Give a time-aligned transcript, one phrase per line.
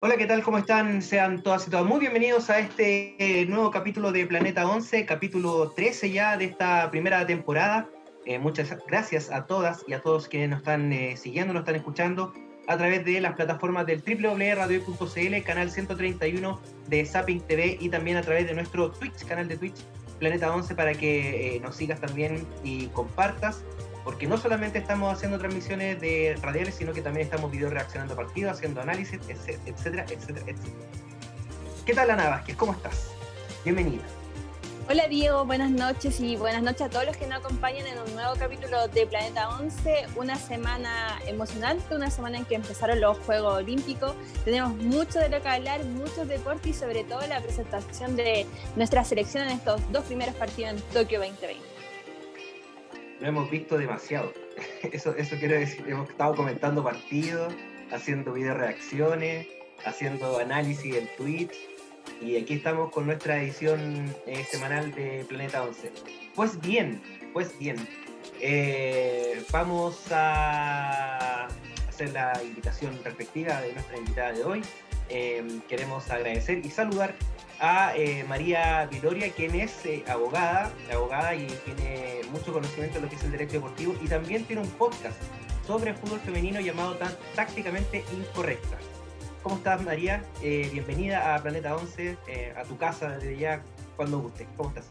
[0.00, 0.44] Hola, ¿qué tal?
[0.44, 1.02] ¿Cómo están?
[1.02, 5.70] Sean todas y todos muy bienvenidos a este eh, nuevo capítulo de Planeta 11, capítulo
[5.70, 7.88] 13 ya de esta primera temporada.
[8.24, 11.74] Eh, muchas gracias a todas y a todos quienes nos están eh, siguiendo, nos están
[11.74, 12.32] escuchando
[12.68, 18.22] a través de las plataformas del www.radio.cl, canal 131 de Zapping TV y también a
[18.22, 19.80] través de nuestro Twitch, canal de Twitch
[20.20, 23.64] Planeta 11 para que nos sigas también y compartas
[24.08, 28.52] porque no solamente estamos haciendo transmisiones de radiales, sino que también estamos video reaccionando partidos,
[28.52, 30.56] haciendo análisis, etcétera, etcétera, etcétera.
[31.84, 32.56] ¿Qué tal Ana Vázquez?
[32.56, 33.10] ¿Cómo estás?
[33.64, 34.02] Bienvenida.
[34.88, 38.14] Hola Diego, buenas noches y buenas noches a todos los que nos acompañan en un
[38.14, 43.58] nuevo capítulo de Planeta 11, una semana emocionante, una semana en que empezaron los Juegos
[43.58, 48.46] Olímpicos, tenemos mucho de lo que hablar, muchos deportes y sobre todo la presentación de
[48.74, 51.77] nuestra selección en estos dos primeros partidos en Tokio 2020
[53.20, 54.32] no hemos visto demasiado.
[54.92, 57.54] Eso, eso quiero decir, hemos estado comentando partidos,
[57.92, 59.46] haciendo video reacciones,
[59.84, 61.54] haciendo análisis en Twitch
[62.20, 65.92] y aquí estamos con nuestra edición eh, semanal de Planeta 11.
[66.34, 67.00] Pues bien,
[67.32, 67.76] pues bien,
[68.40, 71.46] eh, vamos a
[71.88, 74.62] hacer la invitación respectiva de nuestra invitada de hoy.
[75.08, 77.14] Eh, queremos agradecer y saludar
[77.60, 83.08] a eh, María Viloria, quien es eh, abogada, abogada y tiene mucho conocimiento de lo
[83.08, 85.20] que es el derecho deportivo y también tiene un podcast
[85.66, 86.96] sobre fútbol femenino llamado
[87.34, 88.78] Tácticamente Incorrecta.
[89.42, 90.24] ¿Cómo estás, María?
[90.42, 92.16] Eh, bienvenida a Planeta 11,
[92.56, 93.62] a tu casa desde ya,
[93.96, 94.46] cuando guste.
[94.56, 94.88] ¿Cómo estás?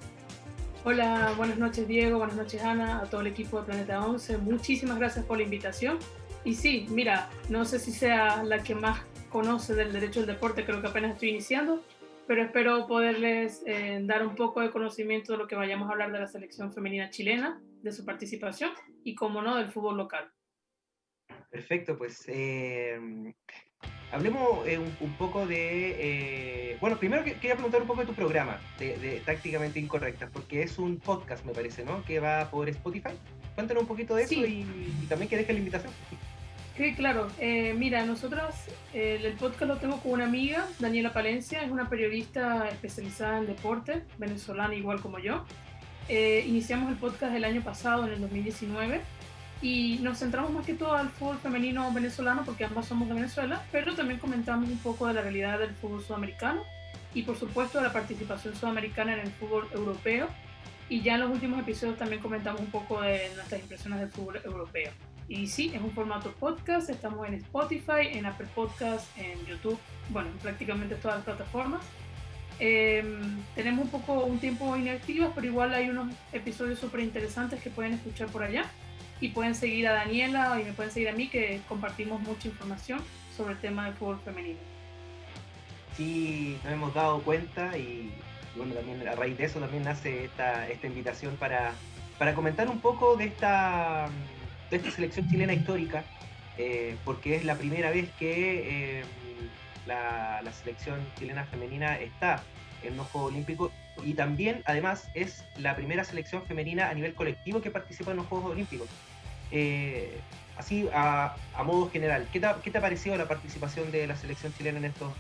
[0.84, 4.38] Hola, buenas noches, Diego, buenas noches, Ana, a todo el equipo de Planeta 11.
[4.38, 6.00] Muchísimas gracias por la invitación.
[6.44, 10.64] Y sí, mira, no sé si sea la que más conoce del derecho del deporte,
[10.64, 11.84] creo que apenas estoy iniciando,
[12.28, 16.12] pero espero poderles eh, dar un poco de conocimiento de lo que vayamos a hablar
[16.12, 18.72] de la selección femenina chilena, de su participación
[19.04, 20.30] y, como no, del fútbol local.
[21.50, 23.34] Perfecto, pues eh,
[24.12, 26.78] hablemos eh, un, poco de...
[26.82, 30.98] bueno, primero quería preguntar un poco de tu programa, de, Tácticamente Incorrectas, porque es un
[30.98, 32.04] podcast, me parece, ¿no?
[32.04, 33.12] Que va por Spotify.
[33.56, 34.66] Cuéntanos un poquito de eso y,
[35.02, 35.94] y, también que deje la invitación.
[36.78, 37.28] Sí, claro.
[37.40, 38.54] Eh, mira, nosotros
[38.94, 44.04] el podcast lo tengo con una amiga, Daniela Palencia, es una periodista especializada en deporte,
[44.20, 45.44] venezolana igual como yo.
[46.10, 49.02] Eh, iniciamos el podcast el año pasado, en el 2019,
[49.62, 53.64] y nos centramos más que todo al fútbol femenino venezolano, porque ambas somos de Venezuela,
[53.72, 56.62] pero también comentamos un poco de la realidad del fútbol sudamericano
[57.14, 60.28] y por supuesto de la participación sudamericana en el fútbol europeo.
[60.90, 64.40] Y ya en los últimos episodios también comentamos un poco de nuestras impresiones del fútbol
[64.46, 64.92] europeo.
[65.30, 69.78] Y sí, es un formato podcast, estamos en Spotify, en Apple Podcast, en YouTube,
[70.10, 71.82] bueno, en prácticamente todas las plataformas.
[72.60, 77.70] Em, tenemos un poco un tiempo inactivos, pero igual hay unos episodios súper interesantes que
[77.70, 78.66] pueden escuchar por allá.
[79.20, 83.02] Y pueden seguir a Daniela y me pueden seguir a mí, que compartimos mucha información
[83.36, 84.60] sobre el tema del fútbol femenino.
[85.98, 88.14] Sí, nos hemos dado cuenta y,
[88.56, 91.74] bueno, también a raíz de eso también nace esta, esta invitación para,
[92.18, 94.08] para comentar un poco de esta
[94.70, 96.04] de esta selección chilena histórica,
[96.58, 99.04] eh, porque es la primera vez que eh,
[99.86, 102.42] la, selección chilena femenina está
[102.84, 103.72] en los Juegos Olímpicos
[104.04, 108.28] y también, además, es la primera selección femenina a nivel colectivo que participa en los
[108.28, 108.88] Juegos Olímpicos.
[109.52, 110.20] Eh,
[110.58, 114.86] así, a, modo general, ¿qué te, ha parecido la participación de la selección chilena en
[114.86, 115.14] estos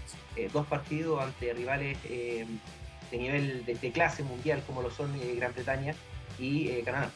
[0.53, 5.94] dos partidos ante rivales de nivel de, clase mundial como lo son Gran Bretaña
[6.38, 7.09] y Canadá?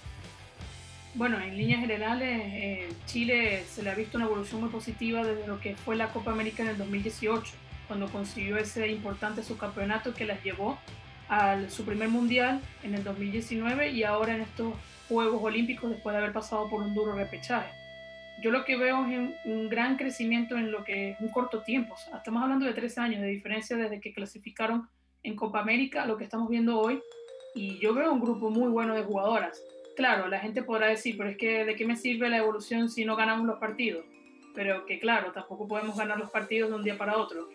[1.14, 5.46] Bueno, en líneas generales, eh, Chile se le ha visto una evolución muy positiva desde
[5.46, 7.52] lo que fue la Copa América en el 2018,
[7.88, 10.80] cuando consiguió ese importante subcampeonato que las llevó
[11.28, 14.74] a su primer mundial en el 2019 y ahora en estos
[15.10, 17.70] Juegos Olímpicos después de haber pasado por un duro repechaje.
[18.42, 21.96] Yo lo que veo es un, gran crecimiento en lo que es un corto tiempo.
[22.16, 24.88] estamos hablando de tres años de diferencia desde que clasificaron
[25.24, 27.02] en Copa América, lo que estamos viendo hoy.
[27.54, 29.62] Y yo veo un grupo muy bueno de jugadoras
[29.96, 33.06] claro, la gente podrá decir, pero es que ¿de qué me sirve la evolución si
[33.06, 34.06] no ganamos los partidos?
[34.54, 37.50] Pero que claro, tampoco podemos ganar los partidos de un día para otro.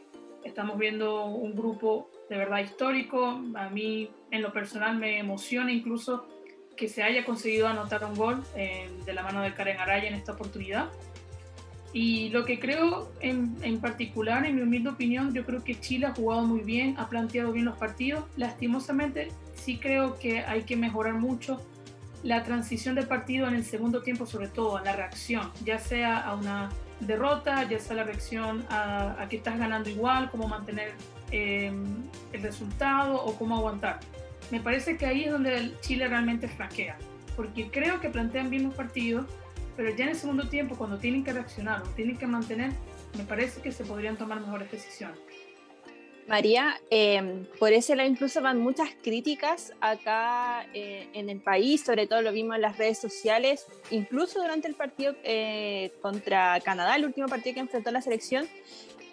[0.44, 3.41] Estamos viendo un grupo de verdad histórico.
[3.54, 6.27] A mí, en lo personal, me emociona incluso
[6.77, 10.15] que se haya conseguido anotar un gol eh, de la mano de Karen Araya en
[10.15, 10.89] esta oportunidad.
[11.92, 16.06] Y lo que creo en, en, particular, en mi humilde opinión, yo creo que Chile
[16.06, 18.24] ha jugado muy bien, ha planteado bien los partidos.
[18.36, 21.60] Lastimosamente, sí creo que hay que mejorar mucho
[22.27, 26.19] la transición del partido en el segundo tiempo, sobre todo a la reacción, ya sea
[26.19, 30.93] a una derrota, ya sea la reacción a, que estás ganando igual, cómo mantener
[31.31, 32.03] em,
[32.33, 34.01] el resultado o cómo aguantar.
[34.51, 36.99] Me parece que ahí es donde Chile realmente flaquea,
[37.37, 39.27] porque creo que plantean bien los partidos,
[39.77, 42.73] pero ya en el segundo tiempo, cuando tienen que reaccionar o tienen que mantener,
[43.17, 45.19] Me parece que se podrían tomar mejores decisiones.
[46.28, 52.09] María, eh, por ese lado incluso van muchas críticas acá eh, en el país, sobre
[52.09, 57.05] todo lo vimos en las redes sociales, incluso durante el partido eh, contra Canadá, el
[57.05, 58.49] último partido que enfrentó la selección,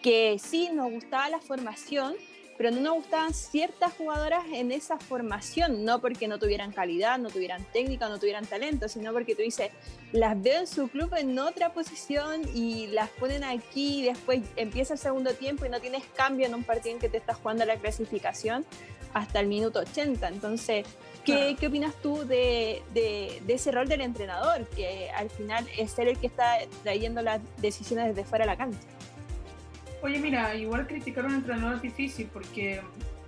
[0.01, 2.15] que sí nos gustaba la formación,
[2.57, 7.29] pero no nos gustaban ciertas jugadoras en esa formación, no porque no tuvieran calidad, no
[7.29, 9.71] tuvieran técnica, no tuvieran talento, sino porque tú dices,
[10.11, 14.93] las veo en su club en otra posición y las ponen aquí y después empieza
[14.93, 17.65] el segundo tiempo y no tienes cambio en un partido en que te estás jugando
[17.65, 18.65] la clasificación
[19.13, 20.27] hasta el minuto 80.
[20.27, 20.85] Entonces,
[21.23, 25.91] ¿qué, ¿qué opinas tú de, de, de, ese rol del entrenador, que al final es
[25.91, 28.79] ser el que está trayendo las decisiones desde fuera de la cancha?
[30.03, 32.81] Oye, mira, igual criticar a un entrenador es difícil porque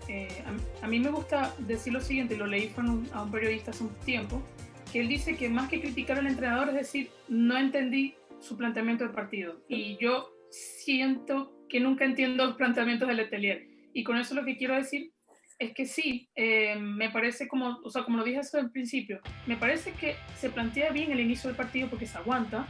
[0.09, 0.43] eh,
[0.81, 3.85] a, a, mí me gusta decir lo siguiente, lo leí un, a un periodista hace
[3.85, 4.43] un tiempo,
[4.91, 9.05] que él dice que más que criticar al entrenador es decir, no entendí su planteamiento
[9.05, 9.61] del partido.
[9.69, 13.67] Y yo siento que nunca entiendo los planteamientos del Letelier.
[13.93, 15.13] Y con eso lo que quiero decir
[15.59, 19.55] es que sí, eh, me parece como, o sea, como lo dije al principio, me
[19.55, 22.67] parece que se plantea bien el inicio del partido porque se aguanta,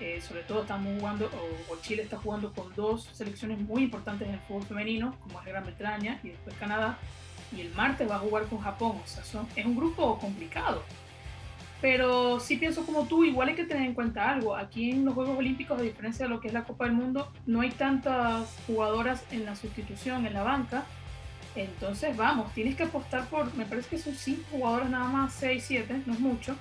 [0.00, 1.30] eh, sobre todo estamos jugando,
[1.70, 5.46] o, Chile está jugando con dos selecciones muy importantes en el fútbol femenino, como es
[5.46, 6.98] Gran Bretaña y después Canadá,
[7.52, 10.82] y el martes va a jugar con Japón, o sea, son, es un grupo complicado.
[11.80, 15.14] Pero sí pienso como tú, igual hay que tener en cuenta algo, aquí en los
[15.14, 18.56] Juegos Olímpicos, a diferencia de lo que es la Copa del Mundo, no hay tantas
[18.66, 20.86] jugadoras en la sustitución, en la banca,
[21.54, 25.62] entonces vamos, tienes que apostar por, me parece que son cinco jugadoras nada más, 6,
[25.64, 26.56] 7, no es mucho,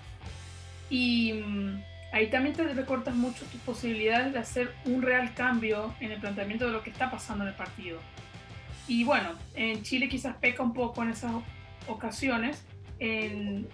[0.90, 6.12] y mm, ahí también te recortas mucho tus posibilidades de hacer un real cambio en
[6.12, 8.00] el planteamiento de lo que está pasando en el partido.
[8.88, 11.32] Y bueno, en Chile quizás peca un poco en esas
[11.88, 12.64] ocasiones
[13.00, 13.68] en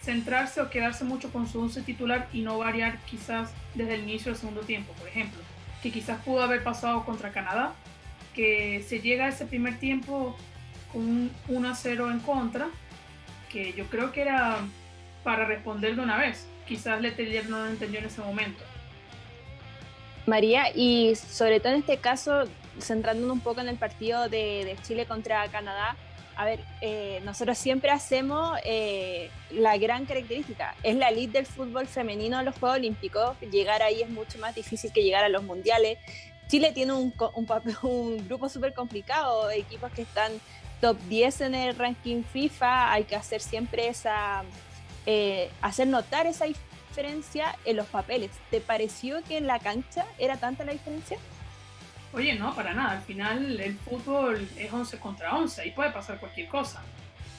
[0.00, 4.32] centrarse o quedarse mucho con su once titular y no variar quizás desde el inicio
[4.32, 5.40] del segundo tiempo, por ejemplo,
[5.82, 7.74] que quizás pudo haber pasado contra Canadá,
[8.34, 10.34] que se llega a ese primer tiempo
[10.90, 12.68] con un 1 a 0 en contra,
[13.50, 14.60] que yo creo que era
[15.22, 18.62] para responder de una vez quizás Letelier no lo entendió en ese momento.
[20.26, 22.44] María, y sobre todo en este caso,
[22.80, 25.96] centrándonos un poco en el partido de, de Chile contra Canadá,
[26.36, 31.86] a ver, eh, nosotros siempre hacemos eh, la gran característica, es la elite del fútbol
[31.86, 35.42] femenino en los Juegos Olímpicos, llegar ahí es mucho más difícil que llegar a los
[35.42, 35.98] mundiales.
[36.48, 37.46] Chile tiene un, un,
[37.82, 40.32] un grupo súper complicado, equipos que están
[40.80, 44.42] top 10 en el ranking FIFA, hay que hacer siempre esa,
[45.06, 48.30] eh, hacer notar esa diferencia en los papeles.
[48.50, 51.18] ¿Te pareció que en la cancha era tanta la diferencia?
[52.12, 52.92] Oye, no, para nada.
[52.92, 56.82] Al final el fútbol es 11 contra 11 y puede pasar cualquier cosa.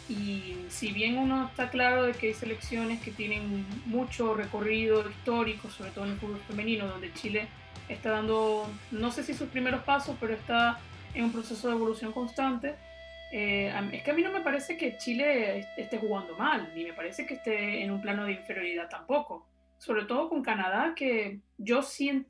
[0.09, 5.69] Y si bien uno está claro de que hay selecciones que tienen mucho recorrido histórico,
[5.69, 7.47] sobre todo en el fútbol femenino, donde Chile
[7.87, 10.79] está dando, no sé si sus primeros pasos, pero está
[11.13, 12.75] en un proceso de evolución constante,
[13.35, 16.93] eh, es que a mí no me parece que Chile esté jugando mal, ni me
[16.93, 19.47] parece que esté en un plano de inferioridad tampoco.
[19.79, 21.81] Sobre todo con Canadá, que yo,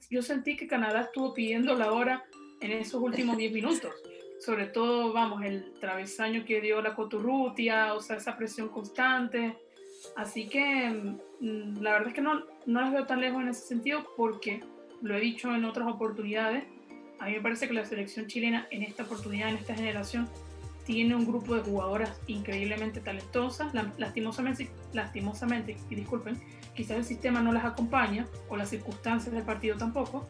[0.10, 2.24] yo sentí que Canadá estuvo pidiendo la hora
[2.62, 3.92] en esos últimos 10 minutos.
[4.40, 9.58] Sobre todo, vamos, el travesaño que dio la Coturrutia, o sea, esa presión constante.
[10.16, 13.68] Así que mm, la verdad es que no, no las veo tan lejos en ese
[13.68, 14.62] sentido porque,
[15.02, 16.64] lo he dicho en otras oportunidades,
[17.20, 20.30] a mí me parece que la selección chilena en esta oportunidad, en esta generación,
[20.86, 23.74] tiene un grupo de jugadoras increíblemente talentosas.
[23.98, 26.42] Lastimosamente, lastimosamente, y disculpen,
[26.76, 30.28] quizás el sistema no las acompaña o las circunstancias del partido tampoco,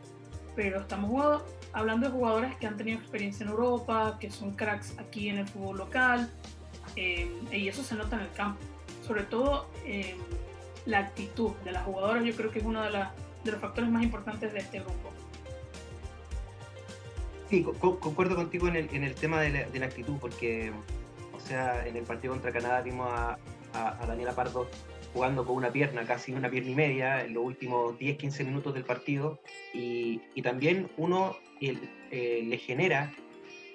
[0.55, 5.29] pero estamos hablando de jugadoras que han tenido experiencia en Europa, que son cracks aquí
[5.29, 6.29] en el fútbol local,
[6.95, 8.59] eh, y eso se nota en el campo.
[9.05, 10.15] Sobre todo eh,
[10.85, 14.03] la actitud de las jugadoras, yo creo que es uno de, de los factores más
[14.03, 15.12] importantes de este grupo.
[17.53, 20.71] Sí, concuerdo contigo en el, en el tema de la, actitud, porque,
[21.33, 23.37] o sea, en el partido contra Canadá vimos a,
[23.73, 24.67] a, a, Daniela Pardo
[25.13, 28.85] jugando con una pierna, casi una pierna y media, en los últimos 10-15 minutos del
[28.85, 29.39] partido,
[29.71, 33.13] y, y también uno eh, le genera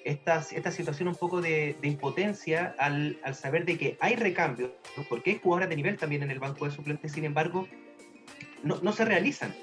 [0.05, 4.73] esta, esta situación un poco de, de impotencia al, al, saber de que hay recambios,
[5.09, 7.69] porque hay jugadoras de nivel también en el banco de suplentes, sin embargo,
[8.65, 9.55] no, no se realizan.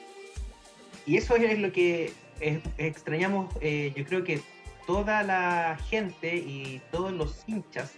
[1.05, 4.42] Y eso es lo que extrañamos, eh, yo creo que
[4.86, 7.94] toda la gente y todos los hinchas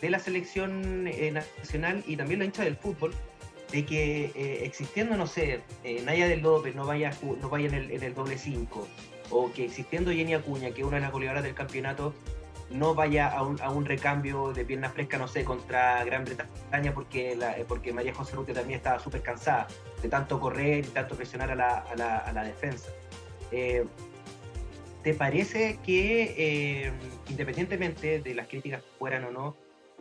[0.00, 3.14] de la selección eh, nacional y también los hinchas del fútbol,
[3.72, 5.60] de que eh, existiendo, no sé,
[6.04, 8.88] Naya del López no vaya, no vaya en, el, doble 5,
[9.30, 12.14] o que existiendo Jenny Acuña, que es una de las goleadoras del campeonato,
[12.70, 17.92] no vaya a un, recambio de pierna fresca, no sé, contra Gran Bretaña, porque, porque
[17.92, 19.66] María José Rute también estaba súper cansada
[20.02, 22.90] de tanto correr y tanto presionar a la defensa.
[23.52, 23.84] Eh,
[25.02, 26.92] ¿te parece que, eh,
[27.30, 29.56] independientemente de las críticas fueran o no,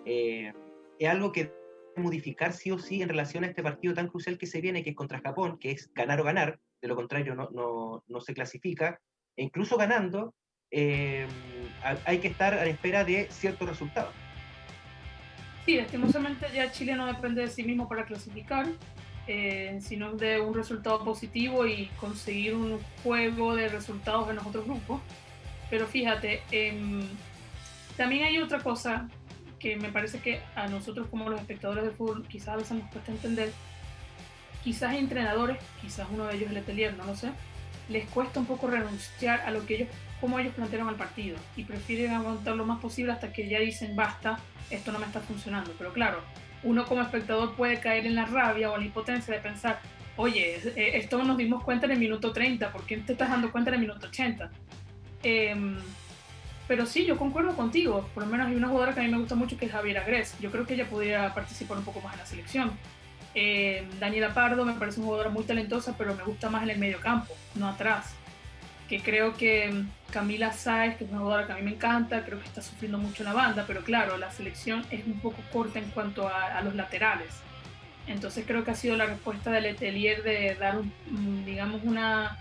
[0.06, 0.54] eh,
[1.00, 1.52] es algo que
[1.96, 4.92] modificar sí o sí en relación a este partido tan crucial que se viene, que
[4.92, 8.34] es contra Japón, que es ganar o ganar, de lo contrario no, no, no se
[8.34, 9.00] clasifica,
[9.36, 10.34] e incluso ganando,
[10.72, 11.26] eh,
[12.06, 14.14] hay que estar a la espera de ciertos resultados.
[15.66, 18.68] Sí, lastimosamente ya Chile no depende de sí mismo para clasificar,
[19.28, 24.66] eh, sino de un resultado positivo y conseguir un juego de resultados en los otros
[24.66, 25.02] grupos.
[25.70, 27.02] Pero fíjate, em,
[27.98, 29.10] también hay otra cosa
[29.60, 32.90] que me parece que a nosotros como los espectadores de fútbol quizás a veces nos
[32.90, 33.52] cuesta entender.
[34.64, 37.32] Quizás entrenadores, quizás uno de ellos el Letelier, no lo sé,
[37.90, 39.90] les cuesta un poco renunciar a lo que ellos,
[40.22, 43.96] como ellos plantearon al partido y prefieren aguantar lo más posible hasta que ya dicen
[43.96, 45.74] basta, esto no me está funcionando.
[45.78, 46.22] Pero claro,
[46.68, 49.80] uno como espectador puede caer en la rabia o la impotencia de pensar,
[50.18, 53.52] oye, eh, esto nos dimos cuenta en el minuto 30, ¿por qué te estás dando
[53.52, 54.52] cuenta en el minuto 80?
[55.24, 55.78] Em,
[56.68, 58.10] pero sí, yo concuerdo contigo.
[58.14, 60.04] Por lo menos hay una jugadora que a mí me gusta mucho que es Javiera
[60.04, 60.36] Gres.
[60.42, 62.72] Yo creo que ella podría participar un poco más en la selección.
[63.34, 66.80] Em, Daniela Pardo me parece una jugadora muy talentosa, pero me gusta más en el
[66.80, 68.17] medio campo, no atrás.
[68.88, 72.40] Que creo que Camila Sáez, que es una jugadora que a mí me encanta, creo
[72.40, 75.90] que está sufriendo mucho la banda, pero claro, la selección es un poco corta en
[75.92, 77.28] cuanto a, los laterales.
[78.08, 80.80] Entonces creo que ha sido la respuesta del Letelier de dar,
[81.46, 82.38] digamos, una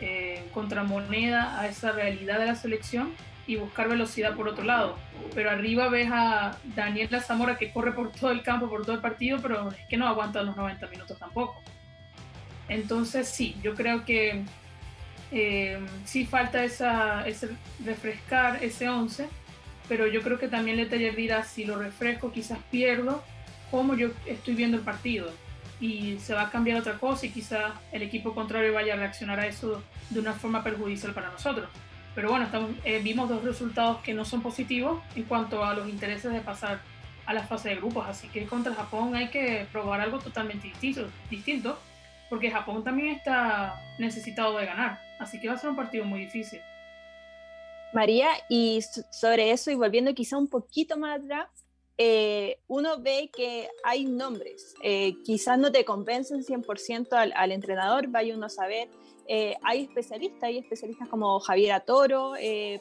[0.00, 3.12] eh, contramoneda a esa realidad de la selección
[3.46, 4.96] y buscar velocidad por otro lado.
[5.34, 9.02] Pero arriba ves a Daniela Zamora que corre por todo el campo, por todo el
[9.02, 11.62] partido, pero es que no aguanta los 90 minutos tampoco.
[12.68, 14.44] Entonces sí, yo creo que
[15.32, 17.50] eh, sí falta esa, ese
[17.84, 19.26] refrescar ese 11,
[19.88, 23.24] pero yo creo que también Letelier dirá, si lo refresco quizás pierdo,
[23.70, 25.30] como yo estoy viendo el partido.
[25.80, 29.40] Y se va a cambiar otra cosa y quizás el equipo contrario vaya a reaccionar
[29.40, 31.68] a eso de una forma perjudicial para nosotros.
[32.14, 35.88] Pero bueno, estamos, eh, vimos dos resultados que no son positivos en cuanto a los
[35.88, 36.80] intereses de pasar
[37.24, 41.08] a la fase de grupos, así que contra Japón hay que probar algo totalmente distinto,
[41.30, 41.78] distinto
[42.32, 45.02] porque Japón también está necesitado de ganar.
[45.22, 46.60] Así que va a ser un partido muy difícil.
[47.92, 51.48] María, y sobre eso, y volviendo quizá un poquito más atrás,
[51.98, 58.08] eh, uno ve que hay nombres, eh, quizás no te compensen 100% al, al, entrenador,
[58.08, 58.88] vaya uno a saber.
[59.28, 62.32] Eh, hay especialistas, hay especialistas como Javiera Toro,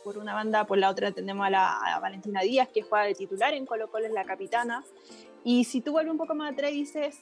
[0.03, 3.13] por una banda, por la otra tenemos a, la, a Valentina Díaz, que juega de
[3.13, 4.83] titular en Colo Colo, es la capitana.
[5.43, 7.19] Y si tú vuelves un poco más atrás y dices,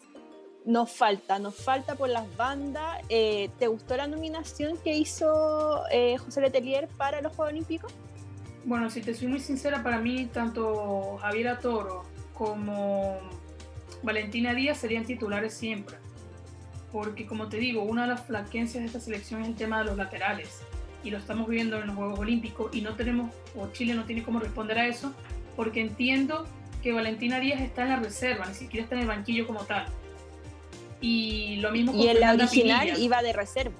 [0.65, 3.01] nos falta, nos falta por las bandas.
[3.09, 7.93] Eh, ¿Te gustó la nominación que hizo eh, José Letelier para los Juegos Olímpicos?
[8.65, 13.19] Bueno, si te soy muy sincera, para mí tanto Javier Toro como
[14.03, 15.97] Valentina Díaz serían titulares siempre.
[16.91, 19.85] Porque como te digo, una de las flaquencias de esta selección es el tema de
[19.85, 20.61] los laterales.
[21.03, 24.23] Y lo estamos viendo en los Juegos Olímpicos y no tenemos, o Chile no tiene
[24.23, 25.13] cómo responder a eso,
[25.55, 26.45] porque entiendo
[26.83, 29.85] que Valentina Díaz está en la reserva, ni siquiera está en el banquillo como tal
[31.01, 33.75] y lo mismo con Y en la original iba de reserva.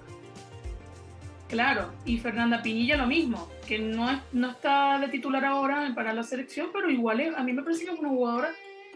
[1.50, 6.14] Claro, y Fernanda Pinilla lo mismo, que no, es, no está de titular ahora para
[6.14, 8.52] la selección, pero igual a mí me parece que es una jugadora,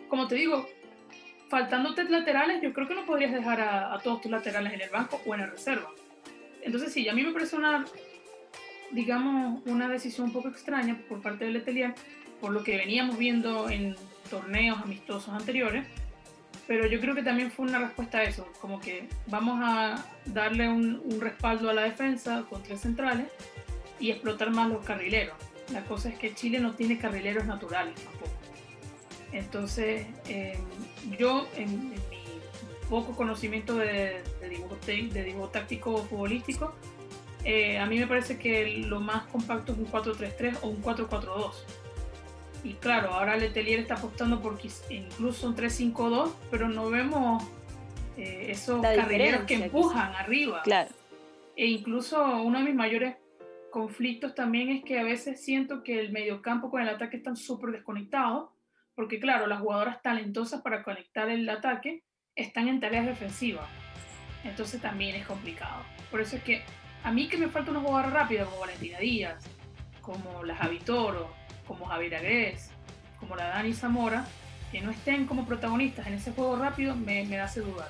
[0.08, 0.70] como te digo,
[1.50, 5.20] faltándote laterales, yo creo que no podrías dejar a, todos tus laterales en el banco
[5.26, 5.90] o en la reserva.
[6.62, 7.86] Entonces sí, a mí me parece una,
[8.92, 11.96] digamos, una decisión un poco extraña por parte del Letelier,
[12.40, 13.96] por lo que veníamos viendo en
[14.30, 15.86] torneos amistosos anteriores,
[16.68, 20.70] pero yo creo que también fue una respuesta a eso, como que vamos a darle
[20.70, 23.28] un, respaldo a la defensa con tres centrales
[24.00, 25.36] y explotar más los carrileros.
[25.72, 28.32] La cosa es que Chile no tiene carrileros naturales tampoco.
[29.32, 30.62] Entonces, em,
[31.18, 31.96] yo en, mi
[32.90, 36.74] poco conocimiento de, dibujo, de dibujo táctico futbolístico,
[37.44, 41.52] eh, a mí me parece que lo más compacto es un 4-3-3 o un 4-4-2
[42.64, 44.58] y claro, ahora Letelier está apostando por
[44.90, 47.44] incluso un 3-5-2, pero no vemos
[48.16, 50.62] eh, esos carrileros que empujan arriba.
[50.64, 50.90] Claro.
[51.56, 53.18] E incluso uno de mis mayores
[53.70, 57.72] conflictos también es que a veces siento que el mediocampo con el ataque están súper
[57.72, 58.50] desconectados,
[58.96, 62.04] porque claro, las jugadoras talentosas para conectar el ataque
[62.36, 63.68] están en tareas defensivas.
[64.46, 65.84] Entonces también es complicado.
[66.10, 66.64] Por eso es que
[67.04, 69.44] a mí que me falta una jugadora rápida como Valentina Díaz,
[70.02, 72.70] como la Javi Toro, como Javier Agués,
[73.20, 74.26] como la Dani Zamora,
[74.72, 77.90] que no estén como protagonistas en ese juego rápido, me, me hace dudar.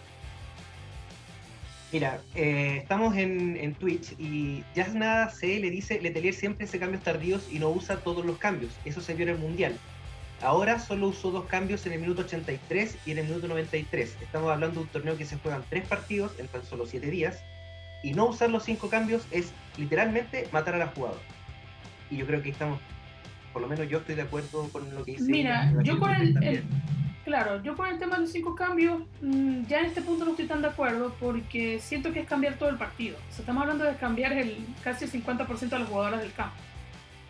[1.91, 6.79] Mira, eh, estamos en, en, Twitch y ya nada se le dice, Letelier siempre hace
[6.79, 8.73] cambios tardíos y no usa todos los cambios.
[8.83, 9.77] Eso se vio en el Mundial.
[10.43, 14.17] Ahora solo usó dos cambios en el minuto 83 y en el minuto 93.
[14.21, 17.41] Estamos hablando de un torneo que se juegan tres partidos en tan solo siete días.
[18.03, 21.21] Y no usar los cinco cambios es literalmente matar a la jugadora.
[22.11, 22.81] Y yo creo que estamos,
[23.53, 25.31] por lo menos yo estoy de acuerdo con lo que dice.
[25.31, 26.63] Mira, yo con el,
[27.23, 30.31] claro, yo con el tema de los cinco cambios, mm, ya en este punto no
[30.31, 33.17] estoy tan de acuerdo porque siento que es cambiar todo el partido.
[33.17, 36.55] O sea, estamos hablando de cambiar el, casi el 50% de las jugadoras del campo.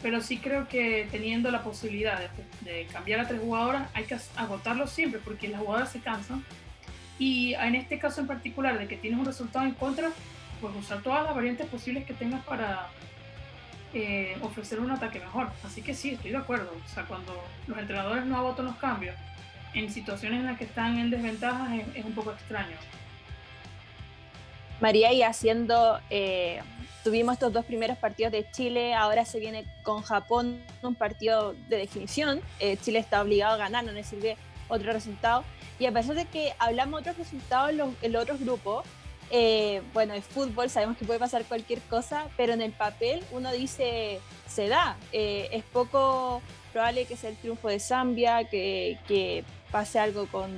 [0.02, 4.18] Pero sí creo que teniendo la posibilidad de, de cambiar a tres jugadoras, hay que
[4.36, 6.44] agotarlo siempre porque las jugadoras se cansan.
[7.20, 10.10] Y en este caso en particular, de que tienes un resultado en contra,
[10.60, 12.90] pues usar todas las variantes posibles que tengas para
[13.94, 15.52] eh, ofrecer un ataque mejor.
[15.64, 16.72] Así que sí, estoy de acuerdo.
[16.84, 19.16] O sea, cuando los entrenadores no agotan los cambios
[19.74, 22.76] en situaciones en las que están en desventajas es, un poco extraño.
[24.80, 26.62] María, y haciendo, eh,
[27.04, 31.78] tuvimos estos dos primeros partidos de Chile, ahora se viene con Japón un partido de
[31.78, 32.42] definición.
[32.60, 35.44] Eh, Chile está obligado a ganar, no le sirve otro resultado.
[35.80, 38.86] Y a pesar de que hablamos otros resultados en los, en los otros grupos,
[39.36, 43.52] eh, bueno, es fútbol, sabemos que puede pasar cualquier cosa, pero en el papel uno
[43.52, 44.96] dice, se da.
[45.12, 50.52] Eh, es poco probable que sea el triunfo de Zambia, que, pase algo con,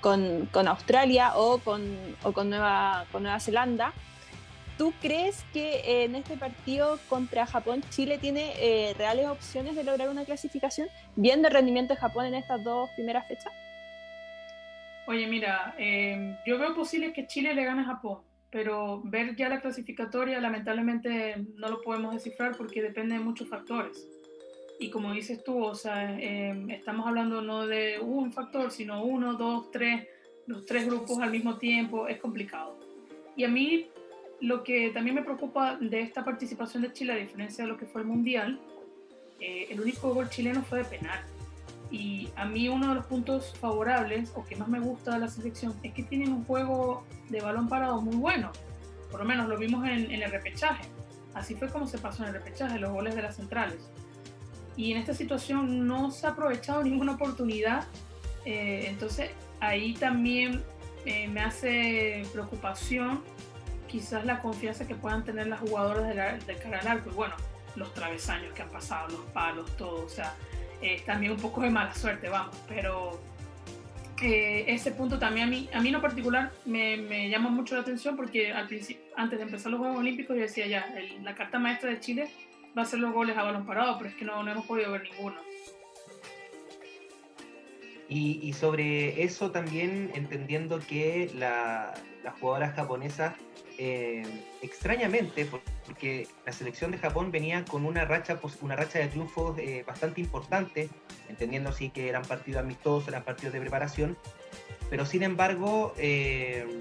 [0.00, 3.92] con, Australia o, con, o con, Nueva, con Nueva Zelanda.
[4.76, 10.08] ¿Tú crees que en este partido contra Japón Chile tiene eh, reales opciones de lograr
[10.08, 13.52] una clasificación viendo el rendimiento de Japón en estas dos primeras fechas?
[15.06, 19.48] Oye, mira, em, yo veo posible que Chile le gane a Japón, pero ver ya
[19.48, 24.08] la clasificatoria lamentablemente no lo podemos descifrar porque depende de muchos factores.
[24.80, 29.34] Y como dices tú, o sea, em, estamos hablando no de un factor, sino uno,
[29.34, 30.06] dos, tres,
[30.46, 32.78] los tres grupos al mismo tiempo, es complicado.
[33.36, 33.88] Y a mí
[34.40, 37.86] lo que también me preocupa de esta participación de Chile, a diferencia de lo que
[37.86, 38.58] fue el Mundial,
[39.40, 41.20] eh, el único gol chileno fue de penal.
[42.36, 45.74] A mí uno de los puntos favorables o que más me gusta de la selección
[45.82, 48.50] es que tienen un juego de balón parado muy bueno.
[49.10, 50.84] Por lo menos lo vimos en, el repechaje.
[51.34, 53.90] Así fue como se pasó en el repechaje, los goles de las centrales.
[54.76, 57.86] Y en esta situación no se ha aprovechado ninguna oportunidad.
[58.44, 60.62] Eh, entonces ahí también
[61.06, 63.22] eh, me hace preocupación
[63.86, 67.10] quizás la confianza que puedan tener las jugadoras de, de cara al arco.
[67.10, 67.36] Y bueno,
[67.76, 70.04] los travesaños que han pasado, los palos, todo.
[70.04, 70.34] O sea,
[70.84, 73.20] es también un poco de mala suerte, vamos, pero
[74.22, 77.82] eh, ese punto también a mí, a mí en particular me, me llama mucho la
[77.82, 81.58] atención porque al principio, antes de empezar los Juegos Olímpicos yo decía ya, la carta
[81.58, 82.30] maestra de Chile
[82.76, 84.92] va a ser los goles a balón parado, pero es que no, no hemos podido
[84.92, 85.36] ver ninguno.
[88.08, 93.34] Y, sobre eso también entendiendo que la, las jugadoras japonesas
[93.76, 94.22] eh,
[94.62, 95.46] extrañamente,
[95.86, 100.20] porque la selección de Japón venía con una racha, una racha de triunfos eh, bastante
[100.20, 100.88] importante,
[101.28, 104.16] entendiendo así que eran partidos amistosos, eran partidos de preparación,
[104.90, 106.78] pero sin embargo eh,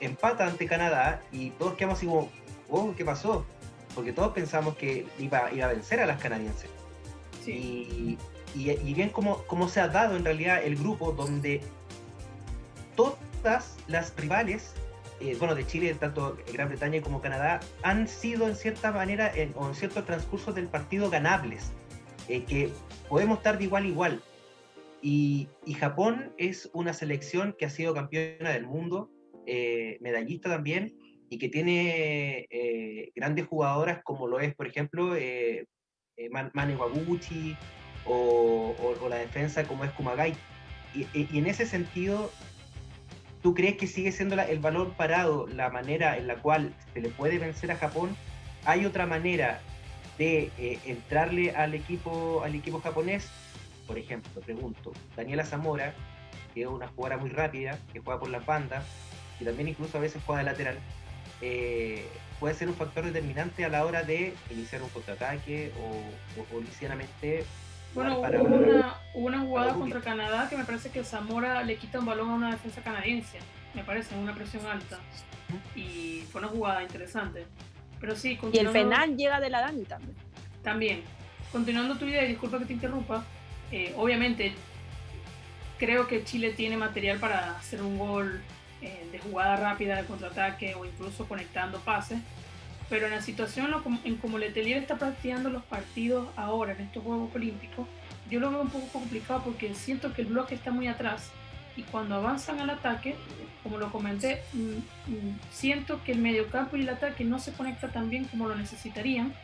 [0.00, 2.28] empata ante Canadá y todos quedamos así como,
[2.70, 3.46] oh, ¿qué pasó?
[3.94, 6.70] Porque todos pensamos que iba, iba a vencer a las canadienses.
[7.46, 8.18] Y,
[8.56, 11.60] y, bien cómo, cómo se ha dado en realidad el grupo donde
[12.96, 14.74] todas las rivales
[15.20, 19.52] eh, bueno, de Chile, tanto Gran Bretaña como Canadá, han sido en cierta manera, en,
[19.56, 21.72] o en ciertos transcursos del partido, ganables,
[22.28, 22.70] eh, que
[23.08, 24.22] podemos estar de igual a igual.
[25.02, 25.48] Y,
[25.78, 29.10] Japón es una selección que ha sido campeona del mundo,
[29.46, 30.96] eh, medallista también,
[31.30, 32.46] y que tiene
[33.14, 35.14] grandes jugadoras como lo es, por ejemplo,
[36.52, 37.56] Mane Waguchi
[38.04, 40.34] o, o, la defensa como es Kumagai.
[40.94, 42.30] Y, y en ese sentido,
[43.42, 47.10] ¿Tú crees que sigue siendo el valor parado la manera en la cual se le
[47.10, 48.16] puede vencer a Japón?
[48.64, 49.60] ¿Hay otra manera
[50.18, 53.28] de eh, entrarle al equipo, al equipo japonés?
[53.86, 55.94] Por ejemplo, pregunto, Daniela Zamora,
[56.54, 58.84] que es una jugadora muy rápida, que juega por las bandas,
[59.38, 60.78] y también incluso a veces juega de lateral,
[61.40, 62.06] eh,
[62.40, 66.60] puede ser un factor determinante a la hora de iniciar un contraataque o, o, o
[67.96, 72.06] bueno, hubo una, una jugada contra Canadá que me parece que Zamora le quita un
[72.06, 73.38] balón a una defensa canadiense,
[73.74, 74.98] me parece, en una presión alta.
[75.74, 77.46] Y fue una jugada interesante.
[77.98, 80.14] Pero sí, Y el penal llega de la Dani también.
[80.62, 81.02] También.
[81.50, 83.24] Continuando tu idea, y disculpa que te interrumpa,
[83.72, 84.52] eh, obviamente
[85.78, 88.42] creo que Chile tiene material para hacer un gol
[88.82, 92.18] eh, de jugada rápida, de contraataque o incluso conectando pases
[92.88, 93.70] pero en la situación
[94.04, 97.86] en como Letelier está practicando los partidos ahora en estos Juegos Olímpicos,
[98.30, 101.30] yo lo veo un poco complicado porque siento que el bloque está muy atrás
[101.76, 103.16] y cuando avanzan al ataque,
[103.62, 107.88] como lo comenté, mm, mm, siento que el mediocampo y el ataque no se conecta
[107.88, 109.34] tan bien como lo necesitarían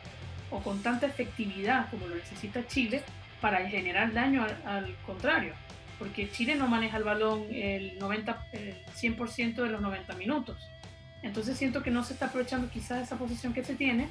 [0.49, 3.03] o con tanta efectividad como lo necesita Chile
[3.41, 5.53] para generar daño al, contrario,
[5.99, 10.57] porque Chile no maneja el balón el, 90, el 100% de los 90 minutos
[11.23, 14.09] Entonces siento que no se está aprovechando quizás esa posición que se tiene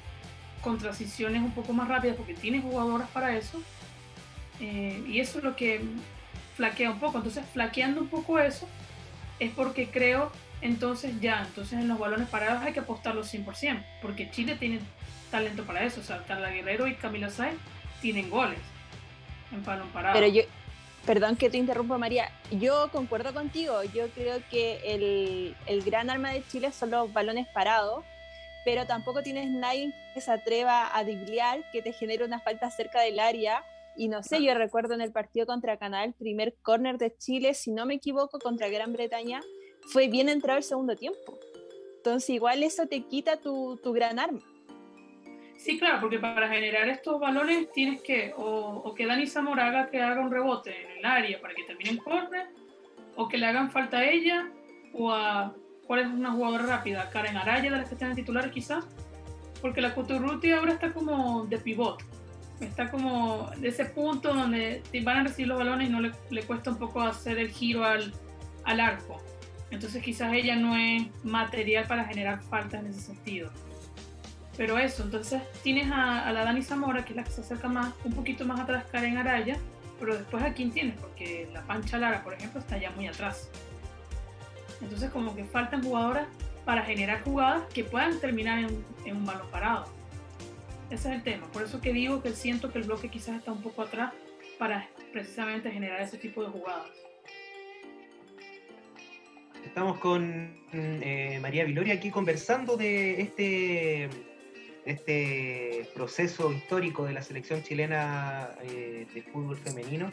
[0.62, 3.62] con transiciones un poco más rápidas porque tiene jugadoras para eso.
[4.60, 5.82] Eh, y eso es lo que
[6.56, 7.18] flaquea un poco.
[7.18, 8.66] Entonces, flaqueando un poco eso,
[9.38, 14.30] es porque creo, entonces ya, entonces en los balones parados hay que apostarlos 100%, porque
[14.30, 14.80] Chile tiene
[15.30, 16.00] talento para eso.
[16.00, 17.58] O sea, Carla Guerrero y Camila Sáenz
[18.00, 18.58] tienen goles
[19.50, 20.14] en balón parado.
[20.14, 20.42] Pero yo,
[21.06, 26.30] perdón que te interrumpa María, yo concuerdo contigo, yo creo que el, el gran arma
[26.30, 28.04] de Chile son los balones parados,
[28.64, 33.00] pero tampoco tienes nadie que se atreva a driblear, que te genere una falta cerca
[33.00, 33.64] del área.
[33.96, 37.54] Y no sé, yo recuerdo en el partido contra Canadá, el primer córner de Chile,
[37.54, 39.40] si no me equivoco, contra Gran Bretaña,
[39.88, 41.38] fue bien entrado el segundo tiempo.
[41.96, 44.40] Entonces igual eso te quita tu, tu gran arma.
[45.62, 50.20] Sí, claro, porque para generar estos balones tienes que, o, que Dani Zamoraga que haga
[50.20, 52.48] un rebote en el área para que termine en córner,
[53.14, 54.50] o que le hagan falta a ella,
[54.92, 55.54] o a
[55.86, 58.84] cuál es una jugadora rápida, Karen Araya de las que están titulares quizás,
[59.60, 62.02] porque la Coturruti ahora está como de pivot,
[62.60, 66.42] está como de ese punto donde van a recibir los balones y no le, le
[66.42, 68.12] cuesta un poco hacer el giro al,
[68.64, 69.22] al, arco.
[69.70, 73.52] Entonces quizás ella no es material para generar faltas en ese sentido.
[74.56, 77.94] Pero eso, entonces tienes a, la Dani Zamora, que es la que se acerca más,
[78.04, 79.56] un poquito más atrás Karen Araya,
[79.98, 83.48] pero después a quién tienes, porque la Pancha Lara, por ejemplo, está ya muy atrás.
[84.82, 86.26] Entonces como que faltan jugadoras
[86.64, 89.86] para generar jugadas que puedan terminar en, en, un balón parado.
[90.90, 91.46] Ese es el tema.
[91.52, 94.12] Por eso que digo que siento que el bloque quizás está un poco atrás
[94.58, 96.90] para precisamente generar ese tipo de jugadas.
[99.64, 104.10] Estamos con eh, María Viloria aquí conversando de este,
[104.84, 110.10] este proceso histórico de la selección chilena eh, de fútbol femenino.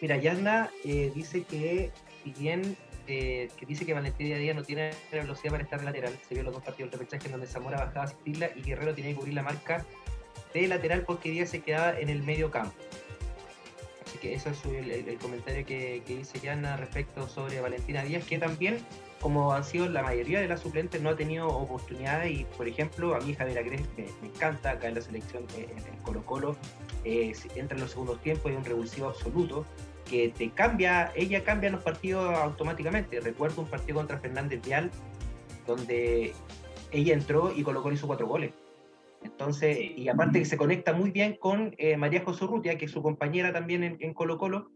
[0.00, 1.90] Mira, Yasna eh, dice que
[2.22, 6.16] si bien eh, que dice que Valentina Díaz no tiene velocidad para estar lateral.
[6.28, 8.94] Se vio los dos partidos de repechaje en donde Zamora bajaba a asistirla y Guerrero
[8.94, 9.84] tenía que cubrir la marca
[10.54, 12.74] de lateral porque Díaz se quedaba en el medio campo.
[14.06, 18.38] Así que eso es el, comentario que, que, dice Yana respecto sobre Valentina Díaz, que
[18.38, 18.78] también,
[19.20, 22.40] como han sido la mayoría de las suplentes, no ha tenido oportunidades.
[22.40, 25.92] Y, por ejemplo, a mi Javier Agres me, encanta acá en la selección, eh, en
[25.92, 26.56] el Colo-Colo,
[27.04, 29.66] eh, entra en los segundos tiempos y un revulsivo absoluto
[30.08, 33.20] que te cambia, ella cambia los partidos automáticamente.
[33.20, 34.90] Recuerdo un partido contra Fernández Vial,
[35.66, 36.32] donde
[36.90, 38.52] ella entró y colocó hizo cuatro goles.
[39.22, 42.90] Entonces, y aparte que se conecta muy bien con eh, María José Urrutia, que es
[42.90, 44.70] su compañera también en, en Colo Colo,